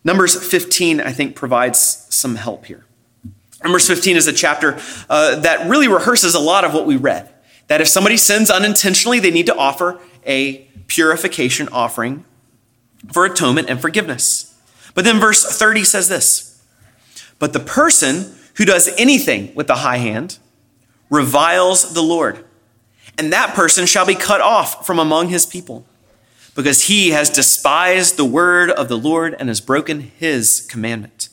Numbers 0.04 0.36
15, 0.36 1.00
I 1.00 1.12
think, 1.12 1.36
provides 1.36 2.08
some 2.10 2.34
help 2.34 2.66
here. 2.66 2.84
Numbers 3.64 3.88
15 3.88 4.18
is 4.18 4.26
a 4.26 4.34
chapter 4.34 4.80
uh, 5.08 5.36
that 5.42 5.70
really 5.70 5.88
rehearses 5.88 6.34
a 6.34 6.40
lot 6.40 6.66
of 6.66 6.74
what 6.74 6.88
we 6.88 6.96
read. 6.96 7.30
That 7.68 7.80
if 7.80 7.90
somebody 7.90 8.18
sins 8.18 8.50
unintentionally, 8.50 9.20
they 9.20 9.32
need 9.32 9.46
to 9.46 9.56
offer 9.56 10.00
a 10.26 10.68
purification 10.88 11.70
offering 11.72 12.26
for 13.12 13.26
atonement 13.26 13.70
and 13.70 13.80
forgiveness. 13.80 14.56
But 14.94 15.06
then 15.06 15.20
verse 15.20 15.44
30 15.44 15.84
says 15.84 16.10
this 16.10 16.62
But 17.40 17.54
the 17.54 17.60
person 17.60 18.36
who 18.56 18.66
does 18.66 18.90
anything 18.98 19.54
with 19.56 19.68
the 19.68 19.76
high 19.76 19.98
hand 19.98 20.40
reviles 21.10 21.94
the 21.94 22.02
Lord, 22.02 22.44
and 23.18 23.32
that 23.32 23.54
person 23.54 23.86
shall 23.86 24.06
be 24.06 24.16
cut 24.16 24.42
off 24.42 24.86
from 24.86 25.00
among 25.00 25.30
his 25.30 25.46
people, 25.46 25.86
because 26.56 26.84
he 26.84 27.12
has 27.12 27.30
despised 27.30 28.18
the 28.18 28.26
word 28.26 28.70
of 28.70 28.90
the 28.90 28.98
Lord 28.98 29.36
and 29.40 29.50
has 29.50 29.62
broken 29.62 30.12
his 30.18 30.66
commandment. 30.70 31.30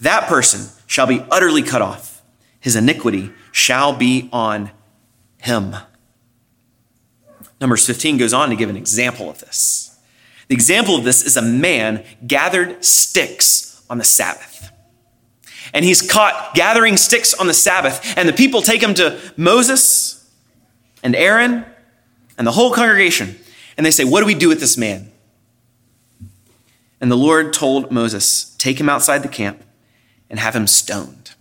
That 0.00 0.26
person 0.26 0.74
shall 0.86 1.06
be 1.06 1.24
utterly 1.30 1.62
cut 1.62 1.82
off. 1.82 2.22
His 2.58 2.76
iniquity 2.76 3.30
shall 3.52 3.92
be 3.92 4.28
on 4.32 4.70
him. 5.38 5.76
Numbers 7.60 7.86
15 7.86 8.16
goes 8.16 8.32
on 8.32 8.50
to 8.50 8.56
give 8.56 8.70
an 8.70 8.76
example 8.76 9.30
of 9.30 9.40
this. 9.40 9.81
The 10.52 10.56
example 10.56 10.96
of 10.96 11.04
this 11.04 11.24
is 11.24 11.38
a 11.38 11.40
man 11.40 12.04
gathered 12.26 12.84
sticks 12.84 13.82
on 13.88 13.96
the 13.96 14.04
Sabbath. 14.04 14.70
And 15.72 15.82
he's 15.82 16.02
caught 16.02 16.54
gathering 16.54 16.98
sticks 16.98 17.32
on 17.32 17.46
the 17.46 17.54
Sabbath, 17.54 18.18
and 18.18 18.28
the 18.28 18.34
people 18.34 18.60
take 18.60 18.82
him 18.82 18.92
to 18.96 19.18
Moses 19.38 20.30
and 21.02 21.16
Aaron 21.16 21.64
and 22.36 22.46
the 22.46 22.52
whole 22.52 22.70
congregation, 22.70 23.38
and 23.78 23.86
they 23.86 23.90
say, 23.90 24.04
What 24.04 24.20
do 24.20 24.26
we 24.26 24.34
do 24.34 24.50
with 24.50 24.60
this 24.60 24.76
man? 24.76 25.10
And 27.00 27.10
the 27.10 27.16
Lord 27.16 27.54
told 27.54 27.90
Moses, 27.90 28.54
Take 28.58 28.78
him 28.78 28.90
outside 28.90 29.22
the 29.22 29.28
camp 29.28 29.64
and 30.28 30.38
have 30.38 30.54
him 30.54 30.66
stoned. 30.66 31.32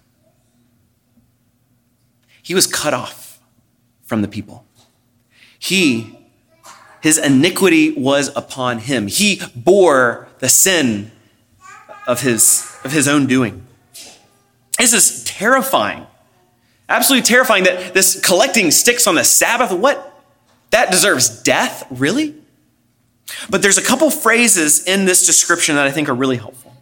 He 2.42 2.56
was 2.56 2.66
cut 2.66 2.94
off 2.94 3.42
from 4.04 4.22
the 4.22 4.30
people. 4.30 4.64
He 5.60 6.18
his 7.02 7.18
iniquity 7.18 7.92
was 7.92 8.36
upon 8.36 8.80
him. 8.80 9.08
He 9.08 9.42
bore 9.56 10.28
the 10.40 10.50
sin 10.50 11.12
of 12.08 12.22
his, 12.22 12.68
of 12.84 12.92
his 12.92 13.08
own 13.08 13.28
doing. 13.28 13.66
This 14.78 14.94
is 14.94 15.24
terrifying. 15.24 16.06
Absolutely 16.90 17.26
terrifying 17.26 17.64
that 17.64 17.94
this 17.94 18.20
collecting 18.20 18.72
sticks 18.72 19.08
on 19.08 19.16
the 19.16 19.24
Sabbath, 19.24 19.72
what? 19.72 20.08
That 20.72 20.92
deserves 20.92 21.42
death? 21.42 21.86
Really? 21.90 22.36
But 23.50 23.62
there's 23.62 23.78
a 23.78 23.84
couple 23.84 24.10
phrases 24.10 24.86
in 24.86 25.06
this 25.06 25.26
description 25.26 25.76
that 25.76 25.88
I 25.88 25.92
think 25.92 26.10
are 26.10 26.14
really 26.14 26.38
helpful. 26.38 26.76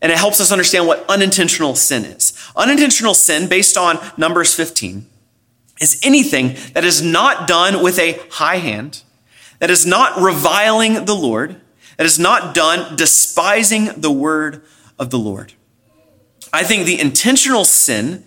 And 0.00 0.12
it 0.12 0.18
helps 0.18 0.40
us 0.40 0.52
understand 0.52 0.86
what 0.86 1.04
unintentional 1.08 1.74
sin 1.74 2.04
is. 2.04 2.32
Unintentional 2.56 3.14
sin, 3.14 3.48
based 3.48 3.76
on 3.76 3.98
Numbers 4.16 4.54
15, 4.54 5.06
is 5.80 6.00
anything 6.02 6.56
that 6.74 6.84
is 6.84 7.02
not 7.02 7.46
done 7.46 7.82
with 7.82 7.98
a 7.98 8.20
high 8.30 8.58
hand, 8.58 9.02
that 9.58 9.70
is 9.70 9.86
not 9.86 10.20
reviling 10.20 11.04
the 11.04 11.14
Lord, 11.14 11.60
that 11.96 12.06
is 12.06 12.18
not 12.18 12.54
done 12.54 12.96
despising 12.96 14.00
the 14.00 14.10
word 14.10 14.62
of 14.98 15.10
the 15.10 15.18
Lord. 15.18 15.52
I 16.52 16.64
think 16.64 16.86
the 16.86 17.00
intentional 17.00 17.64
sin 17.64 18.24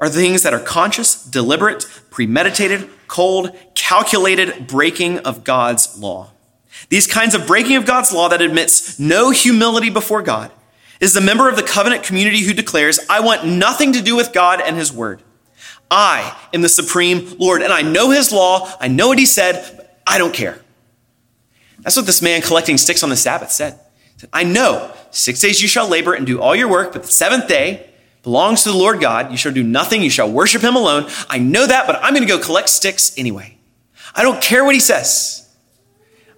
are 0.00 0.08
things 0.08 0.42
that 0.42 0.54
are 0.54 0.60
conscious, 0.60 1.22
deliberate, 1.24 1.86
premeditated, 2.10 2.88
cold, 3.06 3.56
calculated 3.74 4.66
breaking 4.66 5.18
of 5.20 5.44
God's 5.44 5.98
law. 5.98 6.30
These 6.88 7.06
kinds 7.06 7.34
of 7.34 7.46
breaking 7.46 7.76
of 7.76 7.86
God's 7.86 8.12
law 8.12 8.28
that 8.28 8.42
admits 8.42 8.98
no 8.98 9.30
humility 9.30 9.90
before 9.90 10.22
God 10.22 10.50
is 11.00 11.14
the 11.14 11.20
member 11.20 11.48
of 11.48 11.56
the 11.56 11.62
covenant 11.62 12.02
community 12.02 12.40
who 12.40 12.52
declares, 12.52 13.00
I 13.10 13.20
want 13.20 13.46
nothing 13.46 13.92
to 13.92 14.02
do 14.02 14.16
with 14.16 14.32
God 14.32 14.60
and 14.60 14.76
his 14.76 14.92
word. 14.92 15.22
I 15.94 16.34
am 16.54 16.62
the 16.62 16.70
supreme 16.70 17.36
Lord, 17.38 17.60
and 17.60 17.70
I 17.70 17.82
know 17.82 18.10
his 18.10 18.32
law, 18.32 18.72
I 18.80 18.88
know 18.88 19.08
what 19.08 19.18
he 19.18 19.26
said, 19.26 19.76
but 19.76 20.00
I 20.06 20.16
don't 20.16 20.32
care. 20.32 20.58
That's 21.80 21.96
what 21.96 22.06
this 22.06 22.22
man 22.22 22.40
collecting 22.40 22.78
sticks 22.78 23.02
on 23.02 23.10
the 23.10 23.16
Sabbath 23.16 23.52
said. 23.52 23.78
said 24.16 24.30
I 24.32 24.42
know 24.42 24.90
six 25.10 25.38
days 25.40 25.60
you 25.60 25.68
shall 25.68 25.86
labor 25.86 26.14
and 26.14 26.26
do 26.26 26.40
all 26.40 26.56
your 26.56 26.68
work, 26.68 26.94
but 26.94 27.02
the 27.02 27.08
seventh 27.08 27.46
day 27.46 27.90
belongs 28.22 28.62
to 28.62 28.70
the 28.70 28.76
Lord 28.76 29.02
God. 29.02 29.30
You 29.30 29.36
shall 29.36 29.52
do 29.52 29.62
nothing, 29.62 30.02
you 30.02 30.08
shall 30.08 30.32
worship 30.32 30.62
him 30.62 30.76
alone. 30.76 31.10
I 31.28 31.36
know 31.38 31.66
that, 31.66 31.86
but 31.86 31.96
I'm 32.02 32.14
going 32.14 32.26
to 32.26 32.34
go 32.36 32.42
collect 32.42 32.70
sticks 32.70 33.12
anyway. 33.18 33.58
I 34.14 34.22
don't 34.22 34.40
care 34.40 34.64
what 34.64 34.74
he 34.74 34.80
says. 34.80 35.54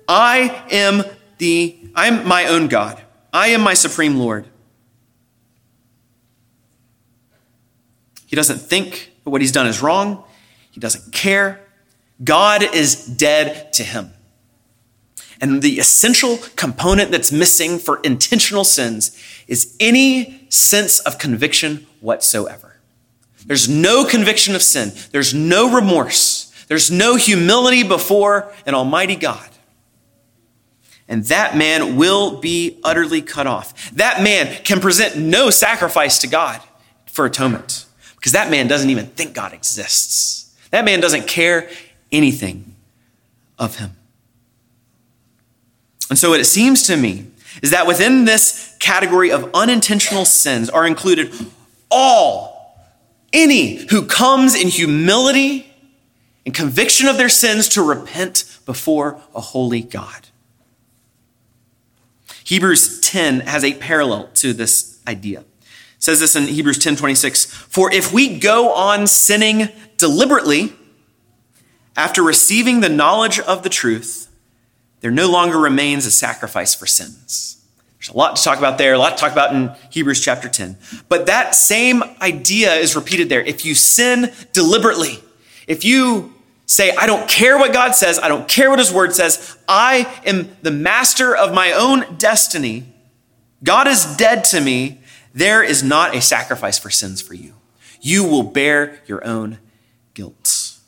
I 0.09 0.65
am 0.73 1.05
the 1.39 1.79
I 1.95 2.09
am 2.09 2.27
my 2.27 2.47
own 2.47 2.67
God. 2.67 3.01
I 3.33 3.49
am 3.49 3.61
my 3.61 3.75
supreme 3.75 4.17
Lord. 4.19 4.49
He 8.27 8.35
doesn't 8.35 8.59
think 8.59 9.13
that 9.25 9.31
what 9.31 9.41
he's 9.41 9.53
done 9.53 9.67
is 9.67 9.83
wrong. 9.83 10.25
He 10.71 10.81
doesn't 10.81 11.13
care. 11.13 11.61
God 12.23 12.63
is 12.63 13.07
dead 13.07 13.73
to 13.75 13.83
him. 13.83 14.13
And 15.41 15.63
the 15.63 15.79
essential 15.79 16.39
component 16.57 17.11
that's 17.11 17.33
missing 17.33 17.79
for 17.79 18.01
intentional 18.01 18.65
sins 18.65 19.21
is 19.49 19.77
any 19.81 20.47
sense 20.49 21.01
of 21.01 21.19
conviction 21.19 21.87
whatsoever. 22.01 22.77
There's 23.47 23.69
no 23.69 24.05
conviction 24.05 24.55
of 24.55 24.63
sin. 24.63 24.93
There's 25.11 25.35
no 25.35 25.75
remorse. 25.75 26.51
There's 26.69 26.91
no 26.91 27.17
humility 27.17 27.83
before 27.83 28.53
an 28.65 28.75
almighty 28.75 29.17
God. 29.17 29.51
And 31.09 31.25
that 31.25 31.57
man 31.57 31.97
will 31.97 32.41
be 32.41 32.81
utterly 32.83 33.21
cut 33.21 33.47
off. 33.47 33.91
That 33.93 34.23
man 34.23 34.63
can 34.65 34.81
present 34.81 35.19
no 35.19 35.51
sacrifice 35.51 36.21
to 36.21 36.27
God 36.27 36.63
for 37.07 37.27
atonement 37.27 37.85
because 38.25 38.33
that 38.33 38.51
man 38.51 38.67
doesn't 38.69 38.89
even 38.89 39.05
think 39.05 39.35
God 39.35 39.53
exists. 39.53 40.51
That 40.71 40.87
man 40.87 40.99
doesn't 41.01 41.29
care 41.29 41.69
anything 42.11 42.75
of 43.59 43.77
him. 43.77 43.91
And 46.09 46.19
so, 46.19 46.31
what 46.31 46.41
it 46.41 46.47
seems 46.47 46.87
to 46.87 46.97
me 46.97 47.27
is 47.63 47.73
that 47.73 47.87
within 47.87 48.25
this 48.25 48.75
category 48.81 49.31
of 49.31 49.51
unintentional 49.53 50.25
sins 50.25 50.71
are 50.71 50.87
included 50.87 51.35
all, 51.91 52.79
any 53.31 53.87
who 53.91 54.07
comes 54.07 54.55
in 54.55 54.69
humility 54.69 55.71
and 56.47 56.55
conviction 56.55 57.09
of 57.09 57.19
their 57.19 57.29
sins 57.29 57.69
to 57.69 57.83
repent 57.83 58.59
before 58.65 59.21
a 59.35 59.41
holy 59.43 59.83
God. 59.83 60.29
Hebrews 62.43 63.03
10 63.03 63.41
has 63.41 63.65
a 63.65 63.75
parallel 63.75 64.29
to 64.37 64.55
this 64.55 64.99
idea. 65.07 65.45
Says 66.05 66.21
this 66.21 66.37
in 66.37 66.49
Hebrews 66.49 66.77
10 66.77 66.97
26. 66.97 67.47
For 67.47 67.91
if 67.91 68.13
we 68.13 68.39
go 68.39 68.75
on 68.75 69.07
sinning 69.07 69.71
deliberately 69.97 70.75
after 71.97 72.23
receiving 72.23 72.81
the 72.81 72.91
knowledge 72.91 73.41
of 73.41 73.63
the 73.63 73.71
truth, 73.71 74.29
there 75.01 75.11
no 75.11 75.31
longer 75.31 75.59
remains 75.59 76.05
a 76.05 76.11
sacrifice 76.11 76.75
for 76.75 76.85
sins. 76.85 77.65
There's 77.97 78.11
a 78.11 78.19
lot 78.19 78.37
to 78.37 78.43
talk 78.43 78.59
about 78.59 78.77
there, 78.77 78.93
a 78.93 78.99
lot 78.99 79.17
to 79.17 79.17
talk 79.17 79.33
about 79.33 79.55
in 79.55 79.73
Hebrews 79.89 80.23
chapter 80.23 80.47
10. 80.47 80.77
But 81.09 81.25
that 81.25 81.55
same 81.55 82.03
idea 82.21 82.75
is 82.75 82.95
repeated 82.95 83.31
there. 83.31 83.41
If 83.41 83.65
you 83.65 83.75
sin 83.75 84.31
deliberately, 84.53 85.21
if 85.67 85.87
you 85.87 86.35
say, 86.67 86.95
I 86.97 87.07
don't 87.07 87.27
care 87.31 87.57
what 87.57 87.73
God 87.73 87.95
says, 87.95 88.19
I 88.19 88.29
don't 88.29 88.47
care 88.47 88.69
what 88.69 88.79
His 88.79 88.93
Word 88.93 89.15
says, 89.15 89.57
I 89.67 90.21
am 90.27 90.55
the 90.61 90.71
master 90.71 91.35
of 91.35 91.55
my 91.55 91.73
own 91.73 92.17
destiny, 92.19 92.93
God 93.63 93.89
is 93.89 94.05
dead 94.19 94.45
to 94.45 94.61
me, 94.61 95.01
there 95.35 95.63
is 95.63 95.83
not 95.83 96.15
a 96.15 96.21
sacrifice 96.21 96.79
for 96.79 96.91
sins 96.91 97.21
for 97.21 97.35
you. 97.35 97.55
You 98.01 98.25
will 98.25 98.45
bear 98.45 99.01
your 99.07 99.27
own 99.27 99.59
guilt. 100.15 100.79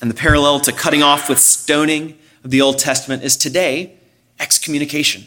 And 0.00 0.10
the 0.10 0.14
parallel 0.14 0.60
to 0.60 0.72
cutting 0.72 1.02
off 1.02 1.28
with 1.28 1.38
stoning 1.38 2.18
of 2.44 2.50
the 2.50 2.60
Old 2.60 2.78
Testament 2.78 3.22
is 3.22 3.36
today 3.36 3.94
excommunication. 4.40 5.26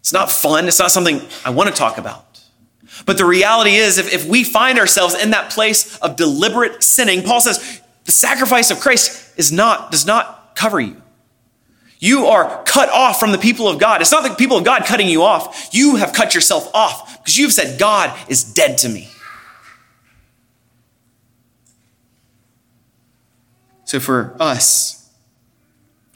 It's 0.00 0.12
not 0.12 0.30
fun, 0.30 0.68
it's 0.68 0.78
not 0.78 0.90
something 0.90 1.20
I 1.44 1.50
want 1.50 1.68
to 1.68 1.74
talk 1.74 1.98
about. 1.98 2.26
But 3.06 3.18
the 3.18 3.24
reality 3.24 3.76
is, 3.76 3.98
if, 3.98 4.12
if 4.12 4.26
we 4.26 4.44
find 4.44 4.78
ourselves 4.78 5.14
in 5.14 5.30
that 5.30 5.50
place 5.50 5.96
of 5.98 6.16
deliberate 6.16 6.82
sinning, 6.82 7.22
Paul 7.22 7.40
says 7.40 7.80
the 8.04 8.12
sacrifice 8.12 8.70
of 8.70 8.80
Christ 8.80 9.38
is 9.38 9.52
not, 9.52 9.90
does 9.90 10.06
not 10.06 10.56
cover 10.56 10.80
you. 10.80 11.00
You 12.00 12.26
are 12.26 12.62
cut 12.64 12.88
off 12.88 13.20
from 13.20 13.30
the 13.30 13.38
people 13.38 13.68
of 13.68 13.78
God. 13.78 14.00
It's 14.00 14.10
not 14.10 14.22
the 14.22 14.34
people 14.34 14.56
of 14.56 14.64
God 14.64 14.86
cutting 14.86 15.06
you 15.06 15.22
off. 15.22 15.68
You 15.72 15.96
have 15.96 16.14
cut 16.14 16.34
yourself 16.34 16.74
off 16.74 17.18
because 17.18 17.36
you've 17.36 17.52
said, 17.52 17.78
God 17.78 18.18
is 18.28 18.42
dead 18.42 18.78
to 18.78 18.88
me. 18.88 19.08
So 23.84 24.00
for 24.00 24.34
us, 24.40 25.10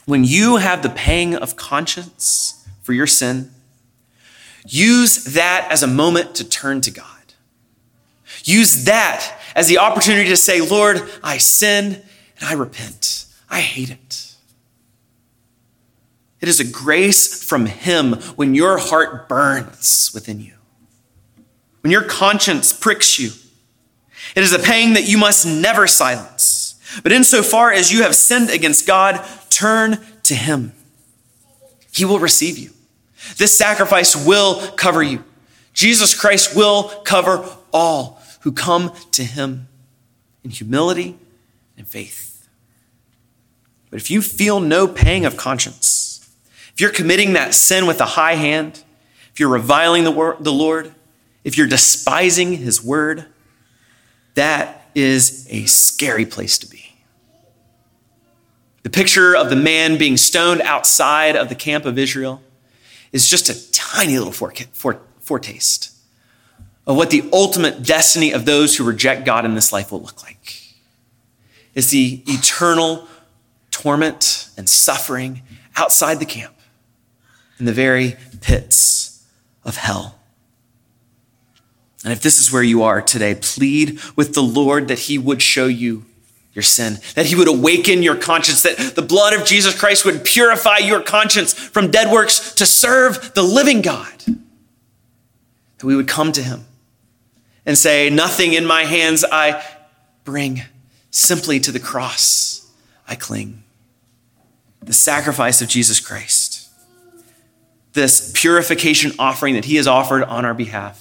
when 0.06 0.24
you 0.24 0.56
have 0.56 0.82
the 0.82 0.90
pang 0.90 1.34
of 1.34 1.56
conscience 1.56 2.66
for 2.82 2.92
your 2.94 3.06
sin, 3.06 3.50
use 4.66 5.24
that 5.34 5.68
as 5.70 5.82
a 5.82 5.86
moment 5.86 6.34
to 6.36 6.48
turn 6.48 6.80
to 6.82 6.90
God. 6.90 7.04
Use 8.44 8.84
that 8.84 9.38
as 9.54 9.68
the 9.68 9.78
opportunity 9.78 10.28
to 10.30 10.36
say, 10.36 10.60
Lord, 10.60 11.02
I 11.22 11.38
sin 11.38 12.00
and 12.38 12.48
I 12.48 12.54
repent. 12.54 13.26
I 13.50 13.60
hate 13.60 13.90
it. 13.90 14.33
It 16.44 16.48
is 16.48 16.60
a 16.60 16.70
grace 16.70 17.42
from 17.42 17.64
Him 17.64 18.12
when 18.36 18.54
your 18.54 18.76
heart 18.76 19.30
burns 19.30 20.10
within 20.12 20.40
you, 20.40 20.52
when 21.80 21.90
your 21.90 22.02
conscience 22.02 22.70
pricks 22.70 23.18
you. 23.18 23.30
It 24.36 24.42
is 24.42 24.52
a 24.52 24.58
pang 24.58 24.92
that 24.92 25.08
you 25.08 25.16
must 25.16 25.46
never 25.46 25.86
silence. 25.86 26.78
But 27.02 27.12
insofar 27.12 27.72
as 27.72 27.90
you 27.90 28.02
have 28.02 28.14
sinned 28.14 28.50
against 28.50 28.86
God, 28.86 29.26
turn 29.48 29.98
to 30.24 30.34
Him. 30.34 30.72
He 31.90 32.04
will 32.04 32.18
receive 32.18 32.58
you. 32.58 32.72
This 33.38 33.56
sacrifice 33.56 34.14
will 34.14 34.68
cover 34.72 35.02
you. 35.02 35.24
Jesus 35.72 36.14
Christ 36.14 36.54
will 36.54 36.90
cover 37.04 37.48
all 37.72 38.20
who 38.40 38.52
come 38.52 38.92
to 39.12 39.24
Him 39.24 39.66
in 40.44 40.50
humility 40.50 41.16
and 41.78 41.88
faith. 41.88 42.46
But 43.88 43.98
if 43.98 44.10
you 44.10 44.20
feel 44.20 44.60
no 44.60 44.86
pang 44.86 45.24
of 45.24 45.38
conscience, 45.38 46.03
if 46.74 46.80
you're 46.80 46.90
committing 46.90 47.34
that 47.34 47.54
sin 47.54 47.86
with 47.86 48.00
a 48.00 48.04
high 48.04 48.34
hand, 48.34 48.82
if 49.32 49.38
you're 49.38 49.48
reviling 49.48 50.02
the, 50.02 50.10
word, 50.10 50.38
the 50.40 50.52
Lord, 50.52 50.92
if 51.44 51.56
you're 51.56 51.68
despising 51.68 52.56
His 52.56 52.82
word, 52.82 53.26
that 54.34 54.88
is 54.92 55.46
a 55.50 55.66
scary 55.66 56.26
place 56.26 56.58
to 56.58 56.66
be. 56.68 56.96
The 58.82 58.90
picture 58.90 59.36
of 59.36 59.50
the 59.50 59.56
man 59.56 59.98
being 59.98 60.16
stoned 60.16 60.62
outside 60.62 61.36
of 61.36 61.48
the 61.48 61.54
camp 61.54 61.84
of 61.84 61.96
Israel 61.96 62.42
is 63.12 63.28
just 63.28 63.48
a 63.48 63.72
tiny 63.72 64.18
little 64.18 64.32
foretaste 65.20 65.92
of 66.86 66.96
what 66.96 67.10
the 67.10 67.28
ultimate 67.32 67.84
destiny 67.84 68.32
of 68.32 68.44
those 68.44 68.76
who 68.76 68.84
reject 68.84 69.24
God 69.24 69.44
in 69.44 69.54
this 69.54 69.72
life 69.72 69.92
will 69.92 70.02
look 70.02 70.22
like. 70.24 70.60
Is 71.74 71.90
the 71.90 72.22
eternal 72.26 73.06
torment 73.70 74.48
and 74.56 74.68
suffering 74.68 75.42
outside 75.76 76.18
the 76.18 76.26
camp 76.26 76.53
in 77.58 77.66
the 77.66 77.72
very 77.72 78.16
pits 78.40 79.24
of 79.64 79.76
hell. 79.76 80.18
And 82.04 82.12
if 82.12 82.20
this 82.20 82.38
is 82.38 82.52
where 82.52 82.62
you 82.62 82.82
are 82.82 83.00
today, 83.00 83.34
plead 83.34 83.98
with 84.14 84.34
the 84.34 84.42
Lord 84.42 84.88
that 84.88 85.00
he 85.00 85.16
would 85.16 85.40
show 85.40 85.66
you 85.66 86.04
your 86.52 86.62
sin, 86.62 86.98
that 87.14 87.26
he 87.26 87.34
would 87.34 87.48
awaken 87.48 88.02
your 88.02 88.14
conscience, 88.14 88.62
that 88.62 88.94
the 88.94 89.02
blood 89.02 89.32
of 89.32 89.44
Jesus 89.44 89.76
Christ 89.76 90.04
would 90.04 90.24
purify 90.24 90.78
your 90.78 91.02
conscience 91.02 91.52
from 91.52 91.90
dead 91.90 92.12
works 92.12 92.54
to 92.54 92.66
serve 92.66 93.34
the 93.34 93.42
living 93.42 93.80
God. 93.82 94.12
That 95.78 95.86
we 95.86 95.96
would 95.96 96.06
come 96.06 96.30
to 96.32 96.42
him 96.42 96.64
and 97.66 97.76
say, 97.76 98.08
Nothing 98.08 98.52
in 98.52 98.64
my 98.66 98.84
hands 98.84 99.24
I 99.24 99.64
bring, 100.24 100.62
simply 101.10 101.58
to 101.60 101.72
the 101.72 101.80
cross 101.80 102.70
I 103.08 103.16
cling. 103.16 103.62
The 104.80 104.92
sacrifice 104.92 105.60
of 105.60 105.68
Jesus 105.68 105.98
Christ, 105.98 106.43
this 107.94 108.32
purification 108.34 109.12
offering 109.18 109.54
that 109.54 109.64
he 109.64 109.76
has 109.76 109.86
offered 109.86 110.24
on 110.24 110.44
our 110.44 110.54
behalf. 110.54 111.00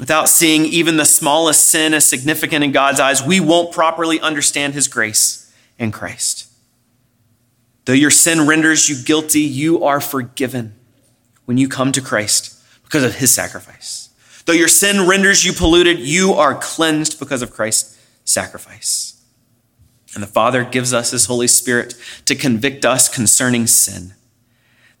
Without 0.00 0.28
seeing 0.28 0.64
even 0.64 0.96
the 0.96 1.04
smallest 1.04 1.66
sin 1.66 1.94
as 1.94 2.04
significant 2.04 2.64
in 2.64 2.72
God's 2.72 2.98
eyes, 2.98 3.22
we 3.22 3.38
won't 3.38 3.72
properly 3.72 4.18
understand 4.20 4.74
his 4.74 4.88
grace 4.88 5.52
in 5.78 5.92
Christ. 5.92 6.50
Though 7.84 7.92
your 7.92 8.10
sin 8.10 8.46
renders 8.46 8.88
you 8.88 9.02
guilty, 9.04 9.40
you 9.40 9.84
are 9.84 10.00
forgiven 10.00 10.74
when 11.44 11.58
you 11.58 11.68
come 11.68 11.92
to 11.92 12.00
Christ 12.00 12.58
because 12.84 13.04
of 13.04 13.16
his 13.16 13.34
sacrifice. 13.34 14.08
Though 14.44 14.52
your 14.52 14.68
sin 14.68 15.06
renders 15.06 15.44
you 15.44 15.52
polluted, 15.52 15.98
you 15.98 16.32
are 16.32 16.54
cleansed 16.54 17.18
because 17.18 17.42
of 17.42 17.52
Christ's 17.52 17.98
sacrifice. 18.24 19.22
And 20.14 20.22
the 20.22 20.28
Father 20.28 20.64
gives 20.64 20.92
us 20.92 21.10
his 21.10 21.26
Holy 21.26 21.48
Spirit 21.48 21.94
to 22.26 22.34
convict 22.34 22.84
us 22.84 23.08
concerning 23.08 23.66
sin, 23.66 24.14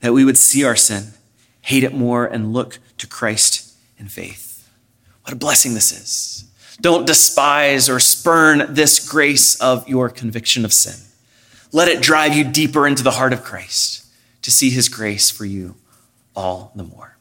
that 0.02 0.12
we 0.12 0.24
would 0.24 0.36
see 0.36 0.64
our 0.64 0.76
sin, 0.76 1.14
hate 1.62 1.84
it 1.84 1.94
more, 1.94 2.26
and 2.26 2.52
look 2.52 2.78
to 2.98 3.06
Christ 3.06 3.74
in 3.96 4.08
faith. 4.08 4.68
What 5.22 5.32
a 5.32 5.36
blessing 5.36 5.74
this 5.74 5.92
is. 5.92 6.44
Don't 6.80 7.06
despise 7.06 7.88
or 7.88 8.00
spurn 8.00 8.74
this 8.74 9.08
grace 9.08 9.58
of 9.60 9.88
your 9.88 10.10
conviction 10.10 10.64
of 10.64 10.72
sin. 10.72 11.08
Let 11.72 11.88
it 11.88 12.02
drive 12.02 12.34
you 12.34 12.44
deeper 12.44 12.86
into 12.86 13.02
the 13.02 13.12
heart 13.12 13.32
of 13.32 13.44
Christ 13.44 14.04
to 14.42 14.50
see 14.50 14.70
his 14.70 14.88
grace 14.88 15.30
for 15.30 15.44
you 15.44 15.76
all 16.34 16.72
the 16.74 16.82
more. 16.82 17.16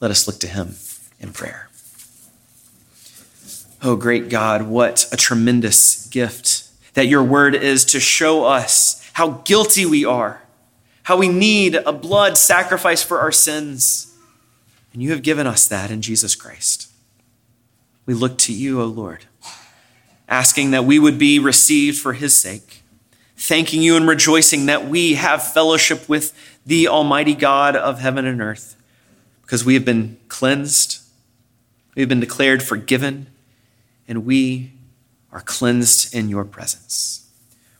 Let 0.00 0.10
us 0.10 0.26
look 0.26 0.40
to 0.40 0.48
him 0.48 0.74
in 1.20 1.32
prayer. 1.32 1.70
Oh, 3.82 3.96
great 3.96 4.28
God, 4.28 4.62
what 4.62 5.06
a 5.12 5.16
tremendous 5.16 6.06
gift 6.08 6.64
that 6.94 7.06
your 7.06 7.22
word 7.22 7.54
is 7.54 7.84
to 7.86 8.00
show 8.00 8.44
us 8.44 9.08
how 9.12 9.42
guilty 9.44 9.86
we 9.86 10.04
are, 10.04 10.42
how 11.04 11.16
we 11.16 11.28
need 11.28 11.74
a 11.74 11.92
blood 11.92 12.36
sacrifice 12.36 13.02
for 13.02 13.20
our 13.20 13.32
sins. 13.32 14.14
And 14.92 15.02
you 15.02 15.10
have 15.10 15.22
given 15.22 15.46
us 15.46 15.66
that 15.68 15.90
in 15.90 16.02
Jesus 16.02 16.34
Christ. 16.34 16.90
We 18.06 18.14
look 18.14 18.38
to 18.38 18.52
you, 18.52 18.80
O 18.80 18.86
Lord, 18.86 19.24
asking 20.28 20.72
that 20.72 20.84
we 20.84 20.98
would 20.98 21.18
be 21.18 21.38
received 21.38 21.98
for 21.98 22.12
his 22.12 22.36
sake, 22.36 22.82
thanking 23.36 23.82
you 23.82 23.96
and 23.96 24.06
rejoicing 24.06 24.66
that 24.66 24.86
we 24.86 25.14
have 25.14 25.52
fellowship 25.52 26.08
with 26.08 26.32
the 26.66 26.88
Almighty 26.88 27.34
God 27.34 27.76
of 27.76 27.98
heaven 28.00 28.26
and 28.26 28.40
earth, 28.40 28.76
because 29.42 29.64
we 29.64 29.74
have 29.74 29.84
been 29.84 30.18
cleansed, 30.28 31.02
we 31.94 32.02
have 32.02 32.08
been 32.08 32.20
declared 32.20 32.62
forgiven, 32.62 33.26
and 34.06 34.24
we 34.24 34.72
are 35.32 35.40
cleansed 35.40 36.14
in 36.14 36.28
your 36.28 36.44
presence. 36.44 37.23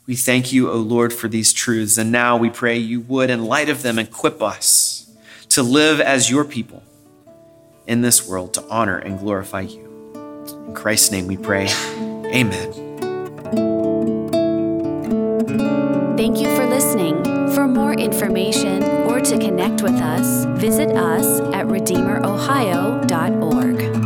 We 0.06 0.16
thank 0.16 0.52
you, 0.52 0.70
O 0.70 0.76
Lord, 0.76 1.14
for 1.14 1.28
these 1.28 1.54
truths, 1.54 1.96
and 1.96 2.12
now 2.12 2.36
we 2.36 2.50
pray 2.50 2.76
you 2.76 3.00
would, 3.00 3.30
in 3.30 3.46
light 3.46 3.70
of 3.70 3.80
them, 3.82 3.98
equip 3.98 4.42
us 4.42 5.10
to 5.50 5.62
live 5.62 5.98
as 5.98 6.30
your 6.30 6.44
people 6.44 6.82
in 7.86 8.02
this 8.02 8.28
world 8.28 8.52
to 8.54 8.62
honor 8.68 8.98
and 8.98 9.18
glorify 9.18 9.62
you. 9.62 10.12
In 10.66 10.74
Christ's 10.74 11.10
name 11.10 11.26
we 11.26 11.38
pray. 11.38 11.68
Amen. 12.26 12.72
Thank 16.18 16.38
you 16.38 16.54
for 16.54 16.66
listening. 16.66 17.24
For 17.54 17.66
more 17.66 17.94
information 17.94 18.82
or 19.06 19.20
to 19.20 19.38
connect 19.38 19.80
with 19.82 19.94
us, 19.94 20.44
visit 20.60 20.90
us 20.90 21.40
at 21.54 21.66
RedeemerOhio.org. 21.66 24.03